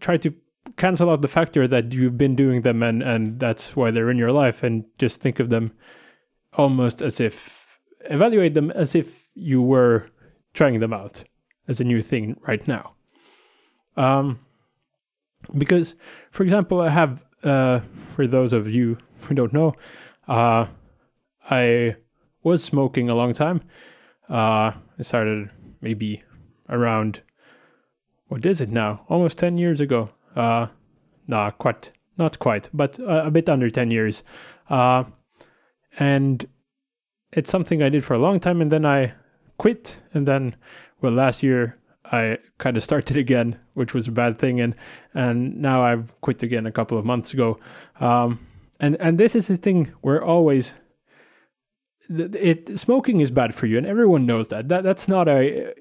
try 0.00 0.16
to 0.16 0.34
cancel 0.76 1.10
out 1.10 1.20
the 1.20 1.28
factor 1.28 1.68
that 1.68 1.92
you've 1.92 2.16
been 2.16 2.34
doing 2.34 2.62
them 2.62 2.82
and 2.82 3.02
and 3.02 3.38
that's 3.38 3.76
why 3.76 3.90
they're 3.90 4.10
in 4.10 4.18
your 4.18 4.32
life, 4.32 4.62
and 4.62 4.84
just 4.98 5.20
think 5.20 5.40
of 5.40 5.50
them 5.50 5.72
almost 6.52 7.02
as 7.02 7.20
if 7.20 7.80
evaluate 8.10 8.54
them 8.54 8.70
as 8.70 8.94
if 8.94 9.28
you 9.34 9.60
were 9.60 10.08
trying 10.52 10.78
them 10.80 10.92
out 10.92 11.24
as 11.66 11.80
a 11.80 11.84
new 11.84 12.00
thing 12.02 12.36
right 12.46 12.66
now. 12.68 12.94
Um, 13.96 14.40
because 15.56 15.94
for 16.30 16.42
example 16.42 16.80
i 16.80 16.88
have 16.88 17.24
uh, 17.42 17.80
for 18.14 18.26
those 18.26 18.52
of 18.52 18.68
you 18.68 18.96
who 19.22 19.34
don't 19.34 19.52
know 19.52 19.74
uh, 20.28 20.66
i 21.50 21.96
was 22.42 22.62
smoking 22.62 23.08
a 23.08 23.14
long 23.14 23.32
time. 23.32 23.62
Uh, 24.28 24.72
i 24.98 25.02
started 25.02 25.50
maybe 25.80 26.22
around 26.68 27.22
what 28.28 28.44
is 28.46 28.60
it 28.60 28.70
now? 28.70 29.04
Almost 29.08 29.38
10 29.38 29.58
years 29.58 29.80
ago. 29.80 30.10
Uh 30.34 30.68
nah 31.26 31.50
quite 31.50 31.92
not 32.18 32.38
quite 32.38 32.68
but 32.72 32.98
a, 32.98 33.26
a 33.26 33.30
bit 33.30 33.48
under 33.48 33.70
10 33.70 33.90
years. 33.90 34.22
Uh 34.68 35.04
and 35.98 36.46
it's 37.32 37.50
something 37.50 37.82
i 37.82 37.88
did 37.88 38.04
for 38.04 38.14
a 38.14 38.18
long 38.18 38.40
time 38.40 38.60
and 38.60 38.70
then 38.70 38.84
i 38.84 39.12
quit 39.58 40.00
and 40.12 40.26
then 40.26 40.56
well 41.00 41.12
last 41.12 41.42
year 41.42 41.78
I 42.04 42.38
kind 42.58 42.76
of 42.76 42.84
started 42.84 43.16
again, 43.24 43.58
which 43.74 43.92
was 43.94 44.08
a 44.08 44.12
bad 44.12 44.38
thing, 44.38 44.60
and 44.60 44.74
and 45.12 45.60
now 45.60 45.82
I've 45.82 46.18
quit 46.20 46.42
again 46.42 46.66
a 46.66 46.72
couple 46.72 46.98
of 46.98 47.04
months 47.04 47.32
ago. 47.32 47.58
Um, 48.00 48.46
and 48.80 48.96
and 49.00 49.18
this 49.18 49.34
is 49.34 49.48
the 49.48 49.56
thing 49.56 49.92
where 50.00 50.22
always 50.22 50.74
it 52.08 52.78
smoking 52.78 53.20
is 53.20 53.30
bad 53.30 53.54
for 53.54 53.66
you, 53.66 53.78
and 53.78 53.86
everyone 53.86 54.26
knows 54.26 54.48
that. 54.48 54.68
That 54.68 54.82
that's 54.84 55.08
not 55.08 55.28
a 55.28 55.74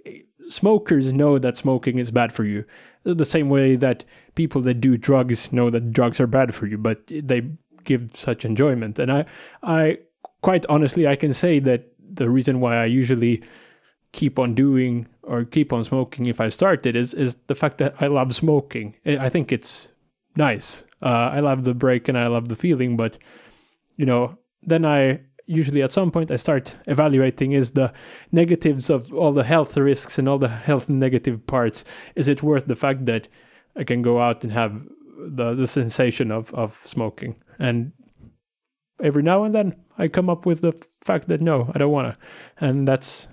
smokers 0.49 1.13
know 1.13 1.39
that 1.39 1.57
smoking 1.57 1.97
is 1.97 2.11
bad 2.11 2.31
for 2.31 2.43
you, 2.43 2.63
the 3.03 3.25
same 3.25 3.49
way 3.49 3.75
that 3.75 4.03
people 4.35 4.61
that 4.61 4.75
do 4.75 4.97
drugs 4.97 5.51
know 5.51 5.69
that 5.69 5.91
drugs 5.91 6.19
are 6.19 6.27
bad 6.27 6.53
for 6.53 6.65
you, 6.65 6.77
but 6.77 7.01
they 7.07 7.49
give 7.83 8.11
such 8.13 8.45
enjoyment. 8.45 8.99
And 8.99 9.11
I 9.11 9.25
I 9.61 9.99
quite 10.41 10.65
honestly 10.67 11.07
I 11.07 11.15
can 11.15 11.33
say 11.33 11.59
that 11.59 11.93
the 11.99 12.29
reason 12.29 12.59
why 12.59 12.77
I 12.77 12.85
usually 12.85 13.43
keep 14.13 14.39
on 14.39 14.55
doing 14.55 15.07
or 15.23 15.43
keep 15.43 15.73
on 15.73 15.83
smoking 15.83 16.27
if 16.27 16.39
I 16.39 16.49
started 16.49 16.95
is 16.95 17.13
is 17.13 17.35
the 17.47 17.55
fact 17.55 17.79
that 17.79 17.95
I 17.99 18.07
love 18.07 18.33
smoking. 18.33 18.95
I 19.05 19.27
think 19.27 19.51
it's 19.51 19.91
nice. 20.37 20.85
Uh, 21.01 21.29
I 21.33 21.41
love 21.41 21.65
the 21.65 21.73
break 21.73 22.07
and 22.07 22.17
I 22.17 22.27
love 22.27 22.47
the 22.47 22.55
feeling, 22.55 22.95
but 22.95 23.17
you 23.97 24.05
know, 24.05 24.37
then 24.61 24.85
I 24.85 25.21
usually 25.45 25.81
at 25.81 25.91
some 25.91 26.11
point 26.11 26.31
I 26.31 26.37
start 26.37 26.75
evaluating 26.87 27.51
is 27.51 27.71
the 27.71 27.91
negatives 28.31 28.89
of 28.89 29.13
all 29.13 29.33
the 29.33 29.43
health 29.43 29.75
risks 29.75 30.17
and 30.17 30.29
all 30.29 30.37
the 30.37 30.47
health 30.47 30.87
negative 30.87 31.45
parts. 31.45 31.83
Is 32.15 32.27
it 32.27 32.43
worth 32.43 32.67
the 32.67 32.75
fact 32.75 33.05
that 33.05 33.27
I 33.75 33.83
can 33.83 34.01
go 34.01 34.21
out 34.21 34.43
and 34.43 34.53
have 34.53 34.87
the 35.17 35.53
the 35.53 35.67
sensation 35.67 36.31
of 36.31 36.53
of 36.53 36.79
smoking? 36.85 37.35
And 37.59 37.91
every 39.01 39.23
now 39.23 39.43
and 39.43 39.53
then 39.53 39.75
I 39.97 40.07
come 40.07 40.29
up 40.29 40.45
with 40.45 40.61
the 40.61 40.73
fact 41.01 41.27
that 41.27 41.41
no, 41.41 41.71
I 41.73 41.77
don't 41.79 41.91
want 41.91 42.13
to, 42.13 42.25
and 42.65 42.87
that's 42.87 43.27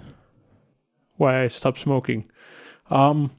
why 1.20 1.42
I 1.42 1.48
stopped 1.48 1.78
smoking. 1.80 2.28
Um, 2.90 3.30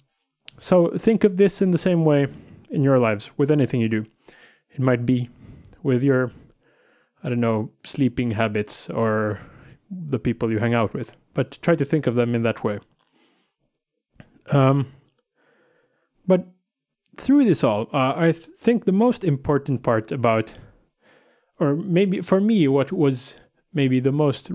so 0.59 0.91
think 0.97 1.23
of 1.23 1.38
this 1.38 1.61
in 1.61 1.71
the 1.71 1.77
same 1.77 2.05
way 2.05 2.27
in 2.69 2.83
your 2.83 3.00
lives 3.00 3.31
with 3.38 3.51
anything 3.51 3.81
you 3.81 3.89
do. 3.89 4.05
It 4.69 4.79
might 4.79 5.05
be 5.05 5.29
with 5.83 6.03
your, 6.03 6.31
I 7.23 7.29
don't 7.29 7.39
know, 7.39 7.71
sleeping 7.83 8.31
habits 8.31 8.89
or 8.89 9.41
the 9.89 10.19
people 10.19 10.51
you 10.51 10.59
hang 10.59 10.75
out 10.75 10.93
with, 10.93 11.17
but 11.33 11.57
try 11.61 11.75
to 11.75 11.83
think 11.83 12.07
of 12.07 12.15
them 12.15 12.35
in 12.35 12.43
that 12.43 12.63
way. 12.63 12.79
Um, 14.51 14.93
but 16.27 16.45
through 17.17 17.45
this 17.45 17.63
all, 17.63 17.89
uh, 17.91 18.13
I 18.15 18.31
th- 18.31 18.45
think 18.45 18.85
the 18.85 18.91
most 18.91 19.23
important 19.23 19.83
part 19.83 20.11
about, 20.11 20.53
or 21.59 21.75
maybe 21.75 22.21
for 22.21 22.39
me, 22.39 22.67
what 22.67 22.91
was 22.91 23.38
maybe 23.73 24.00
the 24.00 24.11
most 24.11 24.51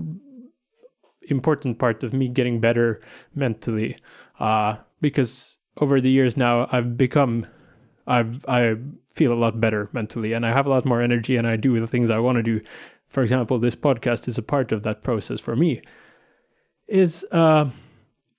important 1.31 1.79
part 1.79 2.03
of 2.03 2.13
me 2.13 2.29
getting 2.29 2.61
better 2.61 3.01
mentally 3.35 3.97
uh, 4.39 4.77
because 5.01 5.59
over 5.79 6.01
the 6.01 6.11
years 6.11 6.37
now 6.37 6.69
I've 6.73 6.97
become 6.97 7.47
I've 8.07 8.45
I 8.47 8.77
feel 9.15 9.33
a 9.33 9.35
lot 9.35 9.61
better 9.61 9.89
mentally, 9.93 10.33
and 10.33 10.47
I 10.47 10.53
have 10.53 10.67
a 10.67 10.71
lot 10.71 10.85
more 10.85 11.01
energy, 11.03 11.37
and 11.37 11.47
I 11.47 11.57
do 11.57 11.79
the 11.81 11.87
things 11.87 12.11
I 12.11 12.19
want 12.19 12.37
to 12.37 12.43
do. 12.43 12.61
For 13.09 13.23
example, 13.23 13.59
this 13.59 13.75
podcast 13.75 14.29
is 14.29 14.39
a 14.39 14.43
part 14.43 14.73
of 14.73 14.83
that 14.83 15.03
process 15.03 15.41
for 15.41 15.57
me. 15.57 15.83
Is 16.87 17.27
uh, 17.33 17.71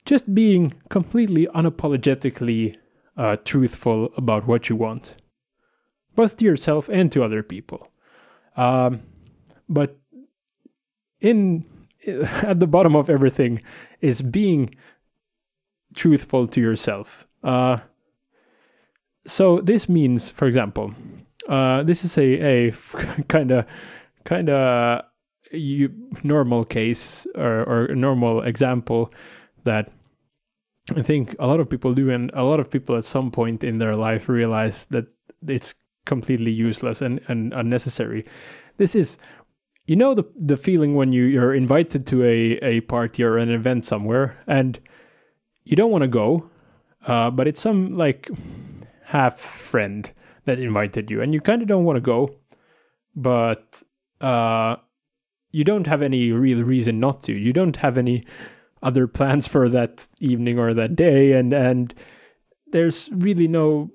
just 0.06 0.34
being 0.34 0.74
completely 0.90 1.48
unapologetically 1.48 2.78
uh, 3.18 3.38
truthful 3.44 4.10
about 4.16 4.48
what 4.48 4.70
you 4.70 4.76
want, 4.76 5.18
both 6.16 6.38
to 6.38 6.46
yourself 6.46 6.88
and 6.90 7.12
to 7.12 7.24
other 7.24 7.44
people. 7.44 7.90
Um, 8.56 9.02
but 9.68 9.98
in 11.20 11.66
at 12.44 12.60
the 12.60 12.68
bottom 12.68 12.96
of 12.96 13.10
everything 13.10 13.62
is 14.02 14.22
being 14.22 14.74
truthful 15.96 16.48
to 16.48 16.62
yourself. 16.62 17.28
Uh, 17.44 17.78
so 19.26 19.60
this 19.62 19.90
means, 19.90 20.32
for 20.32 20.48
example, 20.48 20.94
uh, 21.48 21.84
this 21.84 22.04
is 22.04 22.18
a 22.18 22.70
a 22.70 22.72
kind 23.28 23.52
of 23.52 23.66
kind 24.24 24.50
of 24.50 25.04
you 25.52 25.94
normal 26.24 26.66
case 26.66 27.26
or, 27.36 27.64
or 27.64 27.96
normal 27.96 28.42
example 28.42 29.12
that 29.64 29.90
I 30.96 31.02
think 31.02 31.36
a 31.40 31.48
lot 31.48 31.60
of 31.60 31.70
people 31.70 31.94
do, 31.94 32.10
and 32.10 32.32
a 32.34 32.44
lot 32.44 32.60
of 32.60 32.70
people 32.70 32.96
at 32.96 33.06
some 33.06 33.32
point 33.32 33.64
in 33.64 33.80
their 33.80 33.96
life 33.96 34.30
realize 34.30 34.86
that 34.88 35.08
it's 35.46 35.74
completely 36.06 36.52
useless 36.52 37.02
and, 37.02 37.20
and 37.28 37.54
unnecessary. 37.54 38.26
This 38.78 38.96
is 38.96 39.18
you 39.88 39.96
know 39.96 40.14
the 40.14 40.26
the 40.36 40.58
feeling 40.58 40.96
when 40.96 41.12
you 41.12 41.24
you're 41.24 41.54
invited 41.54 42.06
to 42.08 42.24
a 42.24 42.60
a 42.62 42.82
party 42.82 43.24
or 43.24 43.38
an 43.38 43.50
event 43.50 43.86
somewhere 43.86 44.44
and 44.46 44.80
you 45.64 45.76
don't 45.76 45.92
want 45.92 46.04
to 46.04 46.08
go, 46.08 46.50
uh, 47.08 47.30
but 47.32 47.48
it's 47.48 47.60
some 47.60 47.94
like 47.94 48.30
half 49.06 49.38
friend 49.38 50.12
that 50.46 50.60
invited 50.60 51.12
you, 51.12 51.22
and 51.22 51.34
you 51.34 51.42
kind 51.42 51.62
of 51.62 51.68
don't 51.68 51.84
want 51.84 51.98
to 51.98 52.02
go, 52.02 52.36
but 53.16 53.84
uh, 54.22 54.78
you 55.52 55.64
don't 55.64 55.88
have 55.88 56.02
any 56.02 56.32
real 56.32 56.64
reason 56.64 57.00
not 57.00 57.24
to. 57.24 57.34
You 57.34 57.52
don't 57.52 57.78
have 57.78 57.98
any 57.98 58.26
other 58.82 59.08
plans 59.18 59.48
for 59.48 59.68
that 59.70 60.08
evening 60.20 60.60
or 60.60 60.74
that 60.74 60.96
day, 60.96 61.34
and 61.34 61.52
and 61.54 61.94
there's 62.72 63.10
really 63.12 63.48
no 63.48 63.92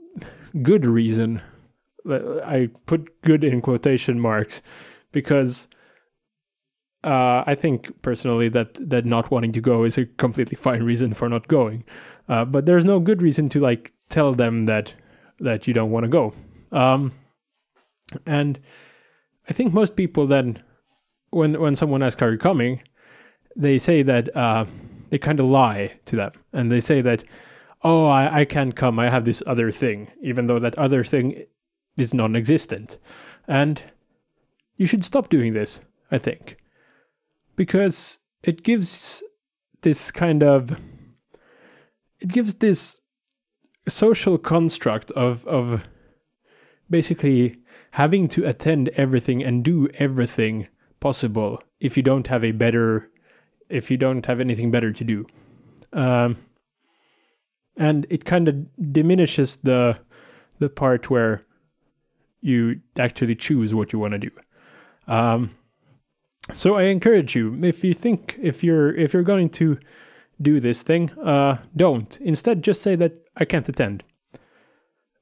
good 0.63 0.85
reason. 0.85 1.41
I 2.07 2.69
put 2.87 3.23
good 3.23 3.45
in 3.45 3.61
quotation 3.63 4.19
marks 4.19 4.61
because 5.13 5.69
uh, 7.05 7.43
I 7.47 7.55
think 7.55 8.01
personally 8.03 8.49
that 8.51 8.75
that 8.91 9.05
not 9.05 9.31
wanting 9.31 9.53
to 9.53 9.61
go 9.61 9.85
is 9.85 9.99
a 9.99 10.07
completely 10.07 10.57
fine 10.57 10.83
reason 10.83 11.15
for 11.15 11.29
not 11.29 11.49
going. 11.49 11.85
Uh, 12.29 12.45
but 12.45 12.67
there's 12.67 12.85
no 12.85 13.01
good 13.01 13.21
reason 13.21 13.49
to 13.51 13.61
like 13.61 13.93
tell 14.09 14.33
them 14.33 14.65
that 14.65 14.95
that 15.41 15.67
you 15.67 15.75
don't 15.75 15.91
want 15.91 16.05
to 16.05 16.09
go. 16.09 16.35
Um, 16.71 17.13
and 18.27 18.61
I 19.49 19.53
think 19.53 19.73
most 19.73 19.97
people 19.97 20.27
then, 20.27 20.63
when 21.31 21.61
when 21.61 21.75
someone 21.77 22.03
asks, 22.03 22.23
"Are 22.23 22.33
you 22.33 22.39
coming?" 22.39 22.83
they 23.55 23.79
say 23.79 24.03
that 24.03 24.35
uh, 24.35 24.65
they 25.11 25.19
kind 25.19 25.39
of 25.41 25.47
lie 25.47 25.99
to 26.07 26.17
them, 26.17 26.33
and 26.53 26.71
they 26.71 26.81
say 26.81 27.03
that, 27.03 27.25
"Oh, 27.83 28.07
I, 28.07 28.41
I 28.41 28.45
can't 28.45 28.77
come. 28.77 28.99
I 28.99 29.11
have 29.11 29.25
this 29.25 29.43
other 29.47 29.71
thing," 29.71 30.11
even 30.23 30.47
though 30.47 30.59
that 30.59 30.79
other 30.79 31.05
thing 31.05 31.45
is 31.99 32.15
non-existent. 32.15 32.99
And 33.49 33.83
you 34.77 34.87
should 34.87 35.05
stop 35.05 35.29
doing 35.29 35.53
this. 35.53 35.81
I 36.11 36.19
think 36.19 36.57
because 37.63 38.19
it 38.43 38.65
gives 38.65 39.23
this 39.83 40.11
kind 40.11 40.43
of 40.43 40.81
it 42.19 42.27
gives 42.27 42.57
this 42.57 43.01
social 43.89 44.37
construct 44.37 45.13
of 45.13 45.47
of 45.47 45.85
basically 46.91 47.55
having 47.93 48.27
to 48.27 48.45
attend 48.45 48.89
everything 49.05 49.45
and 49.45 49.63
do 49.63 49.89
everything 49.95 50.67
possible 50.99 51.63
if 51.79 51.97
you 51.97 52.03
don't 52.03 52.27
have 52.27 52.43
a 52.43 52.51
better 52.51 53.09
if 53.69 53.93
you 53.93 53.97
don't 53.97 54.27
have 54.27 54.41
anything 54.41 54.73
better 54.73 54.93
to 54.93 55.05
do. 55.05 55.25
Um, 55.93 56.39
and 57.77 58.09
it 58.11 58.25
kind 58.25 58.49
of 58.49 58.57
diminishes 58.93 59.59
the 59.59 60.01
the 60.59 60.69
part 60.69 61.11
where 61.11 61.47
you 62.41 62.81
actually 62.99 63.37
choose 63.37 63.73
what 63.73 63.93
you 63.93 64.01
want 64.01 64.15
to 64.15 64.19
do. 64.19 64.33
Um, 65.07 65.55
so 66.55 66.75
I 66.75 66.85
encourage 66.85 67.37
you 67.37 67.59
if 67.63 67.85
you 67.85 67.95
think 67.95 68.37
if 68.41 68.65
you're 68.65 68.95
if 68.95 69.13
you're 69.13 69.23
going 69.23 69.51
to 69.51 69.79
do 70.41 70.61
this 70.61 70.83
thing, 70.83 71.11
uh, 71.21 71.59
don't. 71.77 72.19
Instead, 72.21 72.65
just 72.65 72.83
say 72.83 72.97
that 72.97 73.19
I 73.37 73.45
can't 73.45 73.69
attend, 73.69 74.03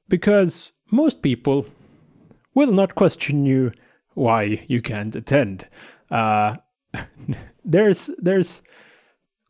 because 0.08 0.72
most 0.90 1.22
people 1.22 1.66
will 2.54 2.72
not 2.72 2.94
question 2.94 3.44
you 3.44 3.72
why 4.14 4.64
you 4.66 4.80
can't 4.80 5.14
attend. 5.14 5.66
Uh, 6.10 6.56
there's 7.64 8.10
there's 8.18 8.62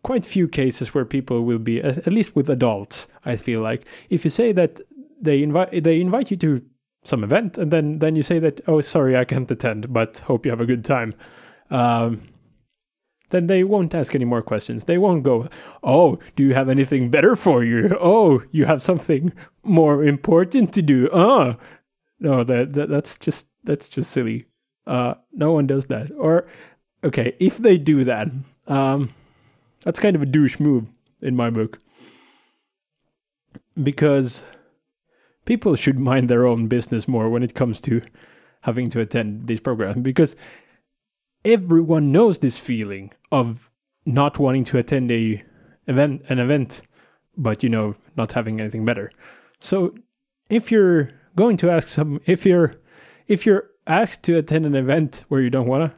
quite 0.03 0.27
few 0.27 0.49
cases 0.49 0.95
where 0.95 1.05
people 1.05 1.43
will 1.43 1.59
be 1.59 1.81
at 1.81 2.13
least 2.13 2.35
with 2.35 2.51
adults. 2.51 3.07
I 3.25 3.37
feel 3.37 3.61
like 3.61 3.87
if 4.09 4.25
you 4.25 4.31
say 4.31 4.53
that 4.53 4.81
they 5.21 5.43
invite 5.43 5.85
they 5.85 6.01
invite 6.01 6.31
you 6.31 6.37
to 6.39 6.63
some 7.05 7.25
event 7.25 7.57
and 7.59 7.71
then 7.71 7.99
then 7.99 8.17
you 8.17 8.23
say 8.23 8.39
that 8.39 8.61
oh 8.67 8.81
sorry 8.81 9.17
I 9.17 9.25
can't 9.25 9.51
attend 9.51 9.93
but 9.93 10.19
hope 10.19 10.45
you 10.45 10.53
have 10.53 10.61
a 10.61 10.67
good 10.67 10.85
time 10.85 11.15
um, 11.71 12.23
then 13.31 13.47
they 13.47 13.63
won't 13.63 13.95
ask 13.95 14.15
any 14.15 14.25
more 14.25 14.43
questions. 14.43 14.85
They 14.85 14.99
won't 14.99 15.23
go, 15.23 15.49
"Oh, 15.83 16.19
do 16.37 16.43
you 16.43 16.55
have 16.55 16.69
anything 16.69 17.11
better 17.11 17.37
for 17.37 17.65
you? 17.65 17.97
Oh, 18.01 18.43
you 18.51 18.67
have 18.67 18.83
something 18.83 19.33
more 19.63 20.05
important 20.05 20.73
to 20.75 20.83
do." 20.83 21.09
Ah, 21.13 21.57
no, 22.19 22.45
that, 22.45 22.75
that 22.75 22.89
that's 22.89 23.19
just 23.19 23.47
that's 23.65 23.89
just 23.89 24.11
silly. 24.11 24.47
Uh, 24.87 25.15
no 25.33 25.53
one 25.53 25.67
does 25.67 25.87
that. 25.87 26.11
Or, 26.17 26.45
okay, 27.05 27.37
if 27.39 27.59
they 27.59 27.79
do 27.79 28.03
that, 28.05 28.29
um, 28.67 29.15
that's 29.85 30.01
kind 30.01 30.17
of 30.17 30.23
a 30.23 30.27
douche 30.27 30.59
move 30.59 30.89
in 31.23 31.37
my 31.37 31.51
book, 31.51 31.79
because 33.81 34.43
people 35.45 35.77
should 35.77 35.99
mind 35.99 36.29
their 36.29 36.47
own 36.47 36.67
business 36.67 37.07
more 37.07 37.29
when 37.29 37.43
it 37.43 37.55
comes 37.55 37.81
to 37.83 38.03
having 38.63 38.91
to 38.91 39.01
attend 39.01 39.47
these 39.47 39.61
programs 39.61 40.03
because 40.03 40.37
everyone 41.45 42.13
knows 42.13 42.39
this 42.39 42.59
feeling 42.59 43.13
of 43.33 43.71
not 44.05 44.39
wanting 44.39 44.65
to 44.65 44.79
attend 44.79 45.11
a 45.11 45.43
event 45.87 46.23
an 46.29 46.39
event 46.39 46.83
but 47.37 47.63
you 47.63 47.69
know 47.69 47.95
not 48.17 48.33
having 48.33 48.61
anything 48.61 48.85
better. 48.85 49.11
So 49.59 49.95
if 50.49 50.71
you're 50.71 51.11
going 51.37 51.57
to 51.59 51.71
ask 51.71 51.89
some 51.89 52.21
if 52.27 52.45
you're 52.45 52.75
if 53.27 53.47
you're 53.47 53.71
asked 53.87 54.23
to 54.25 54.37
attend 54.37 54.67
an 54.67 54.75
event 54.75 55.25
where 55.29 55.41
you 55.41 55.51
don't 55.51 55.67
want 55.67 55.91
to 55.91 55.97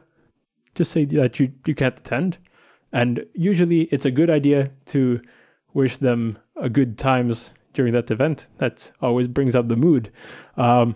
just 0.75 0.91
say 0.91 1.05
that 1.05 1.39
you 1.39 1.53
you 1.65 1.75
can't 1.75 1.99
attend. 1.99 2.37
And 2.91 3.25
usually 3.33 3.83
it's 3.83 4.05
a 4.05 4.11
good 4.11 4.29
idea 4.29 4.71
to 4.87 5.21
wish 5.73 5.97
them 5.97 6.37
a 6.55 6.69
good 6.69 6.97
times 6.97 7.53
during 7.73 7.93
that 7.93 8.11
event. 8.11 8.45
That 8.59 8.91
always 9.01 9.27
brings 9.27 9.55
up 9.55 9.67
the 9.67 9.75
mood. 9.75 10.11
Um, 10.57 10.95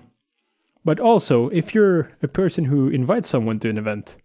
but 0.86 1.00
also 1.00 1.50
if 1.50 1.74
you're 1.74 2.12
a 2.22 2.28
person 2.28 2.66
who 2.66 2.88
invites 2.88 3.30
someone 3.30 3.60
to 3.60 3.70
an 3.70 3.78
event 3.78 4.18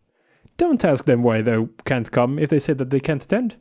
don't 0.56 0.84
ask 0.84 1.04
them 1.04 1.22
why 1.22 1.40
they 1.40 1.66
can't 1.84 2.10
come 2.10 2.38
if 2.38 2.48
they 2.48 2.58
say 2.58 2.72
that 2.72 2.90
they 2.90 3.00
can't 3.00 3.24
attend. 3.24 3.56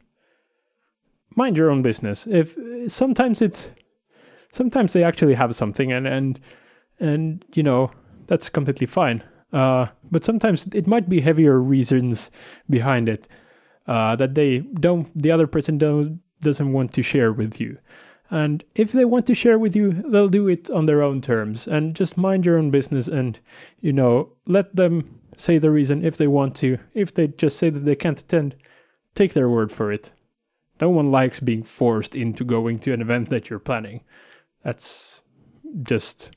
Mind 1.35 1.57
your 1.57 1.71
own 1.71 1.81
business. 1.81 2.27
If 2.27 2.57
sometimes 2.87 3.41
it's 3.41 3.69
sometimes 4.51 4.93
they 4.93 5.03
actually 5.03 5.35
have 5.35 5.55
something 5.55 5.91
and 5.91 6.07
and 6.07 6.39
and 6.99 7.45
you 7.53 7.63
know 7.63 7.91
that's 8.27 8.49
completely 8.49 8.87
fine. 8.87 9.23
Uh, 9.53 9.87
but 10.09 10.23
sometimes 10.23 10.67
it 10.73 10.87
might 10.87 11.09
be 11.09 11.21
heavier 11.21 11.59
reasons 11.59 12.31
behind 12.69 13.09
it 13.09 13.27
uh, 13.87 14.15
that 14.15 14.35
they 14.35 14.59
don't 14.59 15.09
the 15.15 15.31
other 15.31 15.47
person 15.47 15.77
don't 15.77 16.21
doesn't 16.41 16.73
want 16.73 16.93
to 16.93 17.01
share 17.01 17.31
with 17.31 17.59
you. 17.59 17.77
And 18.31 18.63
if 18.75 18.93
they 18.93 19.03
want 19.03 19.25
to 19.27 19.35
share 19.35 19.59
with 19.59 19.75
you, 19.75 19.91
they'll 19.91 20.29
do 20.29 20.47
it 20.47 20.71
on 20.71 20.85
their 20.85 21.03
own 21.03 21.19
terms. 21.19 21.67
And 21.67 21.93
just 21.93 22.17
mind 22.17 22.45
your 22.45 22.57
own 22.57 22.71
business 22.71 23.09
and, 23.09 23.37
you 23.81 23.91
know, 23.91 24.29
let 24.47 24.73
them 24.73 25.19
say 25.37 25.57
the 25.57 25.71
reason 25.71 26.03
if 26.03 26.17
they 26.17 26.27
want 26.27 26.55
to. 26.57 26.77
If 26.93 27.13
they 27.13 27.27
just 27.27 27.57
say 27.57 27.69
that 27.69 27.85
they 27.85 27.95
can't 27.95 28.19
attend, 28.19 28.55
take 29.15 29.33
their 29.33 29.49
word 29.49 29.71
for 29.71 29.91
it. 29.91 30.11
No 30.79 30.89
one 30.89 31.11
likes 31.11 31.39
being 31.39 31.63
forced 31.63 32.15
into 32.15 32.43
going 32.43 32.79
to 32.79 32.93
an 32.93 33.01
event 33.01 33.29
that 33.29 33.49
you're 33.49 33.59
planning. 33.59 34.01
That's 34.63 35.21
just 35.83 36.31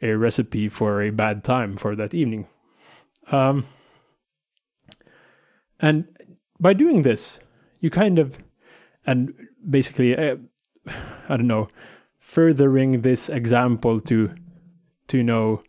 a 0.00 0.12
recipe 0.14 0.68
for 0.68 1.02
a 1.02 1.10
bad 1.10 1.44
time 1.44 1.76
for 1.76 1.94
that 1.96 2.14
evening. 2.14 2.46
Um, 3.30 3.66
and 5.80 6.06
by 6.58 6.72
doing 6.72 7.02
this, 7.02 7.40
you 7.80 7.90
kind 7.90 8.18
of, 8.18 8.38
and 9.06 9.34
basically, 9.68 10.16
uh, 10.16 10.36
I 11.28 11.36
don't 11.36 11.46
know, 11.46 11.68
furthering 12.18 13.02
this 13.02 13.28
example 13.28 14.00
to, 14.00 14.34
to 15.08 15.22
know 15.22 15.62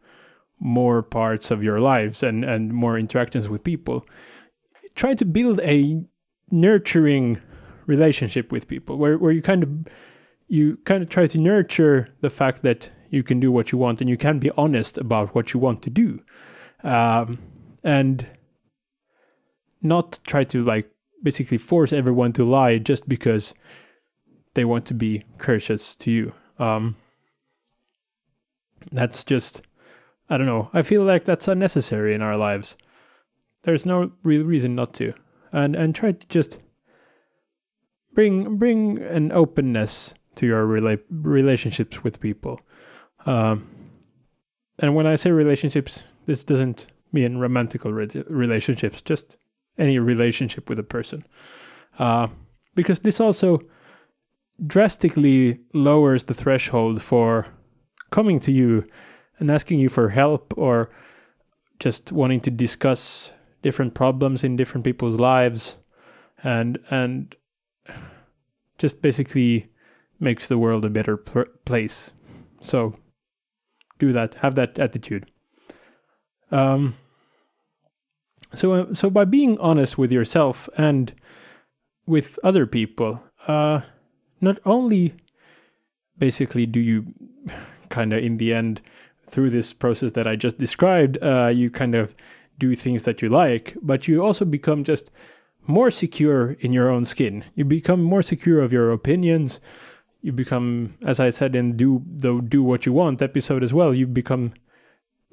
more 0.65 1.03
parts 1.03 1.51
of 1.51 1.63
your 1.63 1.79
lives 1.79 2.23
and, 2.23 2.43
and 2.43 2.73
more 2.73 2.97
interactions 2.97 3.47
with 3.47 3.63
people. 3.63 4.03
Try 4.95 5.13
to 5.13 5.23
build 5.23 5.59
a 5.61 6.03
nurturing 6.49 7.39
relationship 7.85 8.51
with 8.51 8.67
people 8.67 8.97
where, 8.97 9.17
where 9.17 9.31
you 9.31 9.43
kind 9.43 9.61
of 9.61 9.69
you 10.47 10.77
kind 10.85 11.01
of 11.03 11.09
try 11.09 11.27
to 11.27 11.37
nurture 11.37 12.09
the 12.21 12.29
fact 12.29 12.63
that 12.63 12.89
you 13.09 13.23
can 13.23 13.39
do 13.39 13.51
what 13.51 13.71
you 13.71 13.77
want 13.77 14.01
and 14.01 14.09
you 14.09 14.17
can 14.17 14.39
be 14.39 14.51
honest 14.57 14.97
about 14.97 15.33
what 15.33 15.53
you 15.53 15.59
want 15.59 15.81
to 15.81 15.89
do 15.89 16.19
um, 16.83 17.39
and 17.83 18.27
not 19.81 20.19
try 20.25 20.43
to 20.43 20.63
like 20.63 20.89
basically 21.23 21.57
force 21.57 21.91
everyone 21.91 22.31
to 22.31 22.45
lie 22.45 22.77
just 22.77 23.09
because 23.09 23.55
they 24.53 24.65
want 24.65 24.85
to 24.85 24.93
be 24.93 25.23
courteous 25.39 25.95
to 25.95 26.11
you 26.11 26.33
um, 26.59 26.95
that's 28.91 29.23
just 29.23 29.63
i 30.29 30.37
don't 30.37 30.47
know 30.47 30.69
i 30.73 30.81
feel 30.81 31.03
like 31.03 31.23
that's 31.23 31.47
unnecessary 31.47 32.13
in 32.13 32.21
our 32.21 32.37
lives 32.37 32.75
there's 33.63 33.85
no 33.85 34.11
real 34.23 34.43
reason 34.43 34.75
not 34.75 34.93
to 34.93 35.13
and 35.51 35.75
and 35.75 35.95
try 35.95 36.11
to 36.11 36.27
just 36.27 36.59
bring 38.13 38.57
bring 38.57 38.99
an 38.99 39.31
openness 39.31 40.15
to 40.35 40.45
your 40.45 40.65
rela- 40.65 41.03
relationships 41.09 42.03
with 42.03 42.19
people. 42.19 42.59
Um, 43.25 43.67
and 44.79 44.95
when 44.95 45.07
I 45.07 45.15
say 45.15 45.31
relationships, 45.31 46.03
this 46.25 46.43
doesn't 46.43 46.87
mean 47.11 47.37
romantical 47.37 47.93
re- 47.93 48.23
relationships, 48.27 49.01
just 49.01 49.37
any 49.77 49.99
relationship 49.99 50.69
with 50.69 50.79
a 50.79 50.83
person. 50.83 51.23
Uh, 51.97 52.27
because 52.75 52.99
this 53.01 53.19
also 53.19 53.61
drastically 54.67 55.59
lowers 55.73 56.23
the 56.23 56.33
threshold 56.33 57.01
for 57.01 57.47
coming 58.11 58.39
to 58.41 58.51
you 58.51 58.85
and 59.39 59.51
asking 59.51 59.79
you 59.79 59.89
for 59.89 60.09
help 60.09 60.53
or 60.57 60.89
just 61.79 62.11
wanting 62.11 62.39
to 62.41 62.51
discuss 62.51 63.31
different 63.61 63.93
problems 63.93 64.43
in 64.43 64.55
different 64.55 64.85
people's 64.85 65.19
lives 65.19 65.77
and 66.43 66.77
and 66.89 67.35
just 68.77 69.01
basically 69.01 69.67
makes 70.19 70.47
the 70.47 70.57
world 70.57 70.85
a 70.85 70.89
better 70.89 71.17
pl- 71.17 71.45
place. 71.65 72.13
So 72.61 72.95
do 73.99 74.11
that. 74.11 74.35
Have 74.35 74.55
that 74.55 74.79
attitude. 74.79 75.29
Um. 76.51 76.95
So 78.53 78.73
uh, 78.73 78.93
so 78.93 79.09
by 79.09 79.25
being 79.25 79.57
honest 79.59 79.97
with 79.97 80.11
yourself 80.11 80.69
and 80.77 81.13
with 82.05 82.39
other 82.43 82.65
people, 82.65 83.23
uh, 83.47 83.81
not 84.39 84.59
only 84.65 85.15
basically 86.17 86.65
do 86.65 86.79
you 86.79 87.13
kind 87.89 88.13
of 88.13 88.23
in 88.23 88.37
the 88.37 88.53
end 88.53 88.81
through 89.35 89.49
this 89.49 89.73
process 89.73 90.13
that 90.13 90.25
I 90.25 90.37
just 90.37 90.57
described, 90.57 91.21
uh, 91.21 91.47
you 91.47 91.69
kind 91.69 91.93
of 91.93 92.15
do 92.57 92.73
things 92.73 93.03
that 93.03 93.21
you 93.21 93.27
like, 93.27 93.75
but 93.81 94.07
you 94.07 94.23
also 94.23 94.45
become 94.45 94.85
just 94.85 95.11
more 95.67 95.91
secure 95.91 96.53
in 96.61 96.71
your 96.71 96.89
own 96.89 97.03
skin. 97.03 97.43
You 97.53 97.65
become 97.65 98.01
more 98.01 98.23
secure 98.23 98.61
of 98.61 98.71
your 98.71 98.91
opinions. 98.91 99.59
You 100.21 100.31
become, 100.31 100.95
as 101.05 101.19
I 101.19 101.31
said 101.31 101.53
in 101.53 101.75
do 101.75 102.01
the 102.07 102.39
do 102.39 102.63
what 102.63 102.85
you 102.85 102.93
want 102.93 103.21
episode 103.21 103.61
as 103.61 103.73
well. 103.73 103.93
You 103.93 104.07
become 104.07 104.53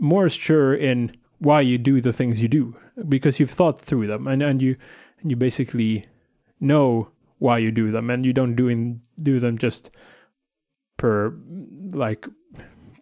more 0.00 0.28
sure 0.28 0.74
in 0.74 1.16
why 1.38 1.60
you 1.60 1.78
do 1.78 2.00
the 2.00 2.12
things 2.12 2.42
you 2.42 2.48
do 2.48 2.74
because 3.08 3.38
you've 3.38 3.50
thought 3.50 3.80
through 3.80 4.08
them 4.08 4.26
and, 4.26 4.42
and 4.42 4.60
you 4.60 4.76
and 5.20 5.30
you 5.30 5.36
basically 5.36 6.06
know 6.58 7.12
why 7.38 7.58
you 7.58 7.70
do 7.70 7.92
them 7.92 8.10
and 8.10 8.26
you 8.26 8.32
don't 8.32 8.56
do 8.56 8.66
in, 8.66 9.00
do 9.22 9.38
them 9.38 9.58
just 9.58 9.90
per 10.96 11.32
like 11.92 12.26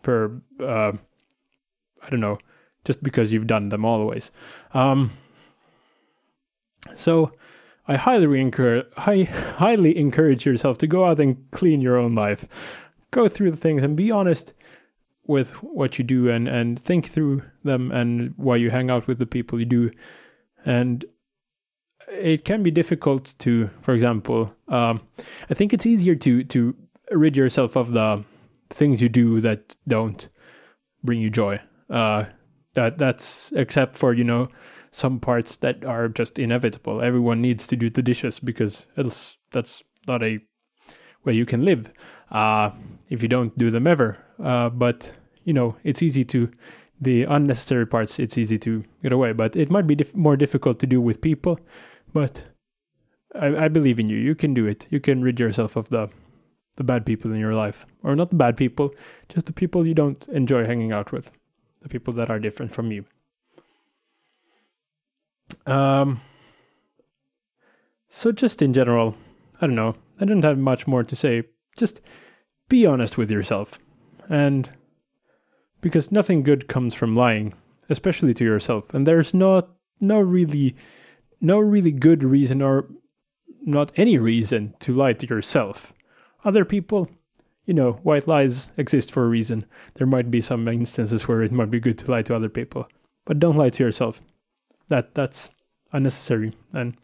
per 0.03 0.41
uh, 0.61 0.93
I 2.03 2.11
don't 2.11 2.21
know 2.21 2.39
just 2.85 3.03
because 3.03 3.33
you've 3.33 3.47
done 3.47 3.69
them 3.69 3.85
always. 3.85 4.31
Um, 4.73 5.13
so 6.95 7.33
I 7.87 7.97
highly 7.97 8.41
encourage, 8.41 8.87
high, 8.97 9.25
highly 9.25 9.97
encourage 9.97 10.47
yourself 10.47 10.79
to 10.79 10.87
go 10.87 11.05
out 11.05 11.21
and 11.21 11.51
clean 11.51 11.81
your 11.81 11.99
own 11.99 12.15
life. 12.15 12.87
Go 13.11 13.29
through 13.29 13.51
the 13.51 13.57
things 13.57 13.83
and 13.83 13.97
be 13.97 14.11
honest 14.11 14.55
with 15.27 15.51
what 15.63 15.99
you 15.99 16.05
do 16.05 16.31
and, 16.31 16.49
and 16.49 16.79
think 16.79 17.07
through 17.07 17.43
them 17.65 17.93
and 17.93 18.35
why 18.37 18.57
you 18.57 18.71
hang 18.71 18.91
out 18.91 19.07
with 19.07 19.19
the 19.19 19.27
people 19.27 19.59
you 19.59 19.67
do. 19.67 19.91
And 20.65 21.05
it 22.09 22.45
can 22.45 22.63
be 22.63 22.71
difficult 22.71 23.35
to, 23.41 23.71
for 23.83 23.95
example, 23.95 24.55
um, 24.69 25.03
I 25.49 25.55
think 25.55 25.73
it's 25.73 25.87
easier 25.87 26.15
to, 26.17 26.45
to 26.45 26.77
rid 27.11 27.37
yourself 27.37 27.77
of 27.77 27.93
the 27.93 28.25
things 28.71 29.03
you 29.03 29.09
do 29.09 29.41
that 29.41 29.77
don't 29.87 30.29
bring 31.03 31.21
you 31.21 31.31
joy. 31.31 31.61
Uh, 31.89 32.25
that 32.75 32.99
that's 32.99 33.53
except 33.53 33.97
for 33.97 34.15
you 34.15 34.25
know 34.25 34.49
some 34.91 35.21
parts 35.21 35.57
that 35.59 35.85
are 35.85 36.09
just 36.09 36.39
inevitable. 36.39 37.03
Everyone 37.03 37.41
needs 37.41 37.67
to 37.69 37.77
do 37.77 37.91
the 37.91 38.03
dishes 38.03 38.41
because 38.41 38.87
else 38.97 39.39
that's 39.53 39.85
not 40.07 40.23
a 40.23 40.39
way 41.25 41.35
you 41.35 41.47
can 41.47 41.65
live 41.65 41.93
uh, 42.31 42.71
if 43.09 43.23
you 43.23 43.29
don't 43.29 43.57
do 43.59 43.71
them 43.71 43.87
ever. 43.87 44.25
Uh, 44.43 44.69
but 44.69 45.15
you 45.45 45.53
know, 45.53 45.77
it's 45.85 46.03
easy 46.03 46.25
to 46.25 46.51
the 47.01 47.25
unnecessary 47.25 47.87
parts. 47.87 48.19
It's 48.19 48.37
easy 48.37 48.59
to 48.59 48.85
get 49.03 49.13
away, 49.13 49.33
but 49.33 49.57
it 49.57 49.71
might 49.71 49.87
be 49.87 49.95
dif- 49.95 50.15
more 50.15 50.37
difficult 50.37 50.79
to 50.81 50.87
do 50.87 51.01
with 51.01 51.21
people. 51.21 51.59
But 52.13 52.45
I, 53.35 53.65
I 53.65 53.69
believe 53.69 53.99
in 53.99 54.09
you. 54.09 54.17
You 54.17 54.35
can 54.35 54.55
do 54.55 54.67
it. 54.67 54.87
You 54.91 55.01
can 55.01 55.23
rid 55.23 55.41
yourself 55.41 55.77
of 55.77 55.89
the 55.89 56.09
the 56.77 56.85
bad 56.85 57.05
people 57.05 57.33
in 57.33 57.41
your 57.41 57.55
life, 57.55 57.87
or 58.03 58.17
not 58.17 58.31
the 58.31 58.37
bad 58.37 58.57
people, 58.57 58.95
just 59.29 59.47
the 59.47 59.53
people 59.53 59.87
you 59.87 59.95
don't 59.95 60.27
enjoy 60.29 60.65
hanging 60.65 60.93
out 60.93 61.13
with, 61.13 61.33
the 61.83 61.89
people 61.89 62.13
that 62.15 62.31
are 62.31 62.39
different 62.39 62.73
from 62.73 62.93
you. 62.93 63.05
Um, 65.67 66.21
so 68.09 68.33
just 68.33 68.63
in 68.63 68.73
general, 68.73 69.15
I 69.61 69.67
don't 69.67 69.77
know. 69.77 69.97
I 70.21 70.25
don't 70.25 70.45
have 70.45 70.59
much 70.59 70.87
more 70.87 71.05
to 71.05 71.17
say. 71.17 71.45
Just 71.77 72.01
be 72.69 72.87
honest 72.87 73.19
with 73.19 73.31
yourself. 73.31 73.79
And 74.29 74.71
because 75.81 76.13
nothing 76.13 76.43
good 76.43 76.69
comes 76.69 76.95
from 76.95 77.15
lying, 77.15 77.55
especially 77.89 78.35
to 78.35 78.45
yourself. 78.45 78.93
And 78.95 79.07
there's 79.07 79.35
not 79.35 79.71
no 80.01 80.21
really 80.21 80.75
no 81.41 81.59
really 81.59 81.93
good 81.93 82.23
reason 82.23 82.61
or 82.61 82.87
not 83.63 83.93
any 83.97 84.19
reason 84.19 84.75
to 84.81 84.95
lie 84.95 85.15
to 85.15 85.27
yourself. 85.27 85.93
Other 86.45 86.65
people, 86.65 87.09
you 87.67 87.75
know, 87.75 87.93
white 88.03 88.27
lies 88.27 88.71
exist 88.77 89.11
for 89.13 89.25
a 89.25 89.29
reason. 89.29 89.67
There 89.95 90.07
might 90.07 90.31
be 90.31 90.41
some 90.41 90.67
instances 90.69 91.29
where 91.29 91.43
it 91.43 91.53
might 91.53 91.71
be 91.71 91.81
good 91.81 91.99
to 91.99 92.11
lie 92.11 92.23
to 92.23 92.35
other 92.35 92.49
people, 92.49 92.89
but 93.25 93.39
don't 93.39 93.57
lie 93.57 93.71
to 93.71 93.85
yourself 93.85 94.21
that 94.91 95.15
that's 95.15 95.51
unnecessary 95.93 96.53
and 96.73 96.97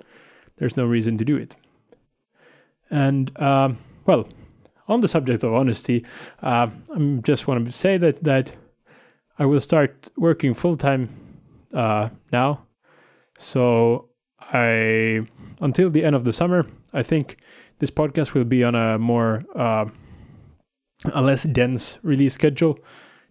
there's 0.57 0.77
no 0.77 0.85
reason 0.85 1.17
to 1.19 1.25
do 1.25 1.37
it. 1.37 1.57
And 2.91 3.37
um, 3.41 3.79
well, 4.05 4.29
on 4.89 5.01
the 5.01 5.09
subject 5.09 5.43
of 5.43 5.55
honesty, 5.55 6.05
uh, 6.43 6.69
I 6.95 6.99
just 7.23 7.49
want 7.49 7.65
to 7.65 7.73
say 7.73 7.97
that 7.97 8.23
that 8.25 8.55
I 9.39 9.47
will 9.47 9.61
start 9.61 10.11
working 10.17 10.55
full 10.55 10.77
time 10.77 11.09
uh, 11.75 12.11
now. 12.33 12.67
So 13.39 14.11
I 14.41 15.27
until 15.61 15.91
the 15.91 16.05
end 16.05 16.15
of 16.15 16.25
the 16.25 16.33
summer, 16.33 16.67
I 16.93 17.03
think 17.03 17.39
this 17.79 17.91
podcast 17.91 18.35
will 18.35 18.45
be 18.45 18.65
on 18.65 18.75
a 18.75 18.99
more 18.99 19.45
uh, 19.55 19.87
a 21.13 21.23
less 21.23 21.45
dense 21.45 21.99
release 22.03 22.35
schedule, 22.35 22.79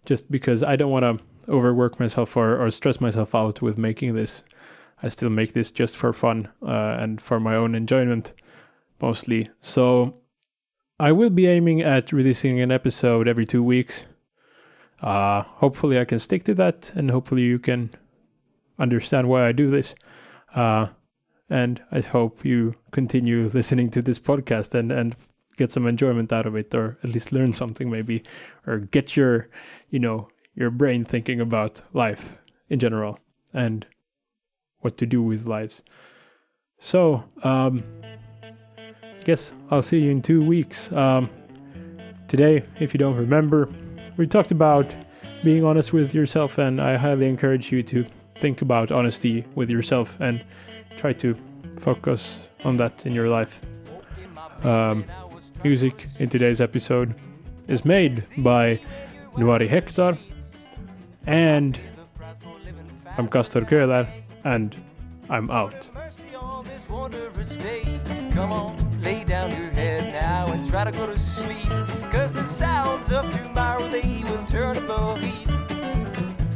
just 0.06 0.30
because 0.30 0.64
I 0.64 0.76
don't 0.76 0.92
want 0.92 1.04
to 1.04 1.52
overwork 1.52 2.00
myself 2.00 2.36
or, 2.38 2.64
or 2.64 2.72
stress 2.72 3.02
myself 3.02 3.36
out 3.36 3.62
with 3.62 3.78
making 3.78 4.16
this. 4.16 4.44
I 5.04 5.10
still 5.10 5.30
make 5.30 5.54
this 5.54 5.72
just 5.72 5.96
for 5.96 6.14
fun 6.14 6.50
uh, 6.62 6.98
and 7.00 7.22
for 7.22 7.40
my 7.40 7.56
own 7.56 7.76
enjoyment 7.76 8.34
mostly. 9.02 9.50
So 9.60 10.22
I 11.00 11.12
will 11.12 11.30
be 11.30 11.48
aiming 11.48 11.82
at 11.82 12.12
releasing 12.12 12.60
an 12.62 12.72
episode 12.72 13.28
every 13.28 13.46
two 13.46 13.64
weeks. 13.64 14.06
Uh, 15.02 15.42
hopefully, 15.42 16.00
I 16.00 16.06
can 16.06 16.20
stick 16.20 16.44
to 16.46 16.54
that, 16.56 16.92
and 16.96 17.12
hopefully, 17.12 17.42
you 17.42 17.60
can 17.60 17.90
understand 18.80 19.28
why 19.28 19.46
I 19.46 19.52
do 19.52 19.70
this. 19.70 19.94
Uh, 20.56 20.88
and 21.50 21.82
I 21.92 22.02
hope 22.02 22.44
you 22.44 22.76
continue 22.92 23.48
listening 23.54 23.90
to 23.92 24.02
this 24.02 24.20
podcast 24.20 24.74
and, 24.74 24.92
and 24.92 25.16
get 25.58 25.72
some 25.72 25.88
enjoyment 25.88 26.34
out 26.34 26.46
of 26.46 26.56
it, 26.56 26.74
or 26.74 26.98
at 27.04 27.10
least 27.10 27.32
learn 27.32 27.54
something, 27.54 27.90
maybe, 27.90 28.24
or 28.68 28.80
get 28.80 29.16
your, 29.16 29.50
you 29.90 30.00
know, 30.00 30.28
your 30.56 30.70
brain 30.70 31.06
thinking 31.06 31.40
about 31.40 31.82
life 31.94 32.40
in 32.70 32.80
general 32.80 33.20
and 33.54 33.86
what 34.80 34.98
to 34.98 35.06
do 35.06 35.22
with 35.22 35.46
lives. 35.46 35.84
So, 36.78 37.24
um, 37.44 37.84
I 38.84 39.24
guess 39.24 39.54
I'll 39.72 39.82
see 39.82 40.00
you 40.00 40.12
in 40.12 40.22
two 40.22 40.46
weeks. 40.46 40.92
Um, 40.92 41.30
today, 42.28 42.64
if 42.80 42.94
you 42.94 42.98
don't 42.98 43.16
remember, 43.16 43.70
we 44.18 44.28
talked 44.28 44.52
about 44.52 44.94
being 45.44 45.64
honest 45.64 45.94
with 45.94 46.14
yourself, 46.14 46.58
and 46.58 46.80
I 46.82 46.98
highly 46.98 47.28
encourage 47.28 47.72
you 47.72 47.84
to 47.84 48.06
think 48.36 48.62
about 48.62 48.92
honesty 48.92 49.46
with 49.56 49.70
yourself 49.70 50.18
and 50.20 50.44
try 50.98 51.14
to 51.14 51.36
focus 51.80 52.48
on 52.64 52.78
that 52.78 53.06
in 53.06 53.14
your 53.14 53.28
life. 53.30 53.62
Um, 54.64 55.06
music 55.64 56.08
in 56.20 56.30
today's 56.30 56.62
episode 56.62 57.16
is 57.68 57.86
made 57.86 58.24
by 58.38 58.80
Nuari 59.36 59.68
Hector 59.68 60.18
and 61.28 61.80
I'm 63.18 63.28
Castor 63.28 63.62
Köhler 63.62 64.08
and 64.44 64.76
I'm 65.30 65.50
out. 65.52 65.90
Come 68.32 68.52
on, 68.52 69.02
lay 69.02 69.24
down 69.24 69.52
your 69.52 69.72
head 69.72 70.14
now 70.14 70.52
and 70.52 70.70
try 70.70 70.84
to 70.84 70.92
go 70.92 71.06
to 71.08 71.18
sleep. 71.18 71.70
Cause 72.12 72.34
the 72.34 72.46
sounds 72.46 73.12
of 73.12 73.32
tomorrow 73.32 73.88
they 73.90 74.24
will 74.26 74.46
turn 74.46 74.78
up 74.78 74.88
the 74.88 75.16
heat. 75.16 75.50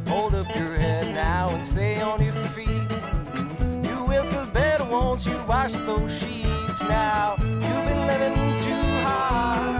Hold 0.07 0.35
up 0.35 0.47
your 0.55 0.75
head 0.75 1.13
now 1.13 1.49
and 1.49 1.65
stay 1.65 2.01
on 2.01 2.23
your 2.23 2.33
feet 2.33 2.88
better, 4.49 4.83
won't 4.85 5.25
you 5.25 5.37
wash 5.47 5.71
those 5.71 6.11
sheets 6.11 6.81
now? 6.83 7.35
You've 7.39 7.61
been 7.61 8.07
living 8.07 8.35
too 8.63 9.05
hard. 9.05 9.78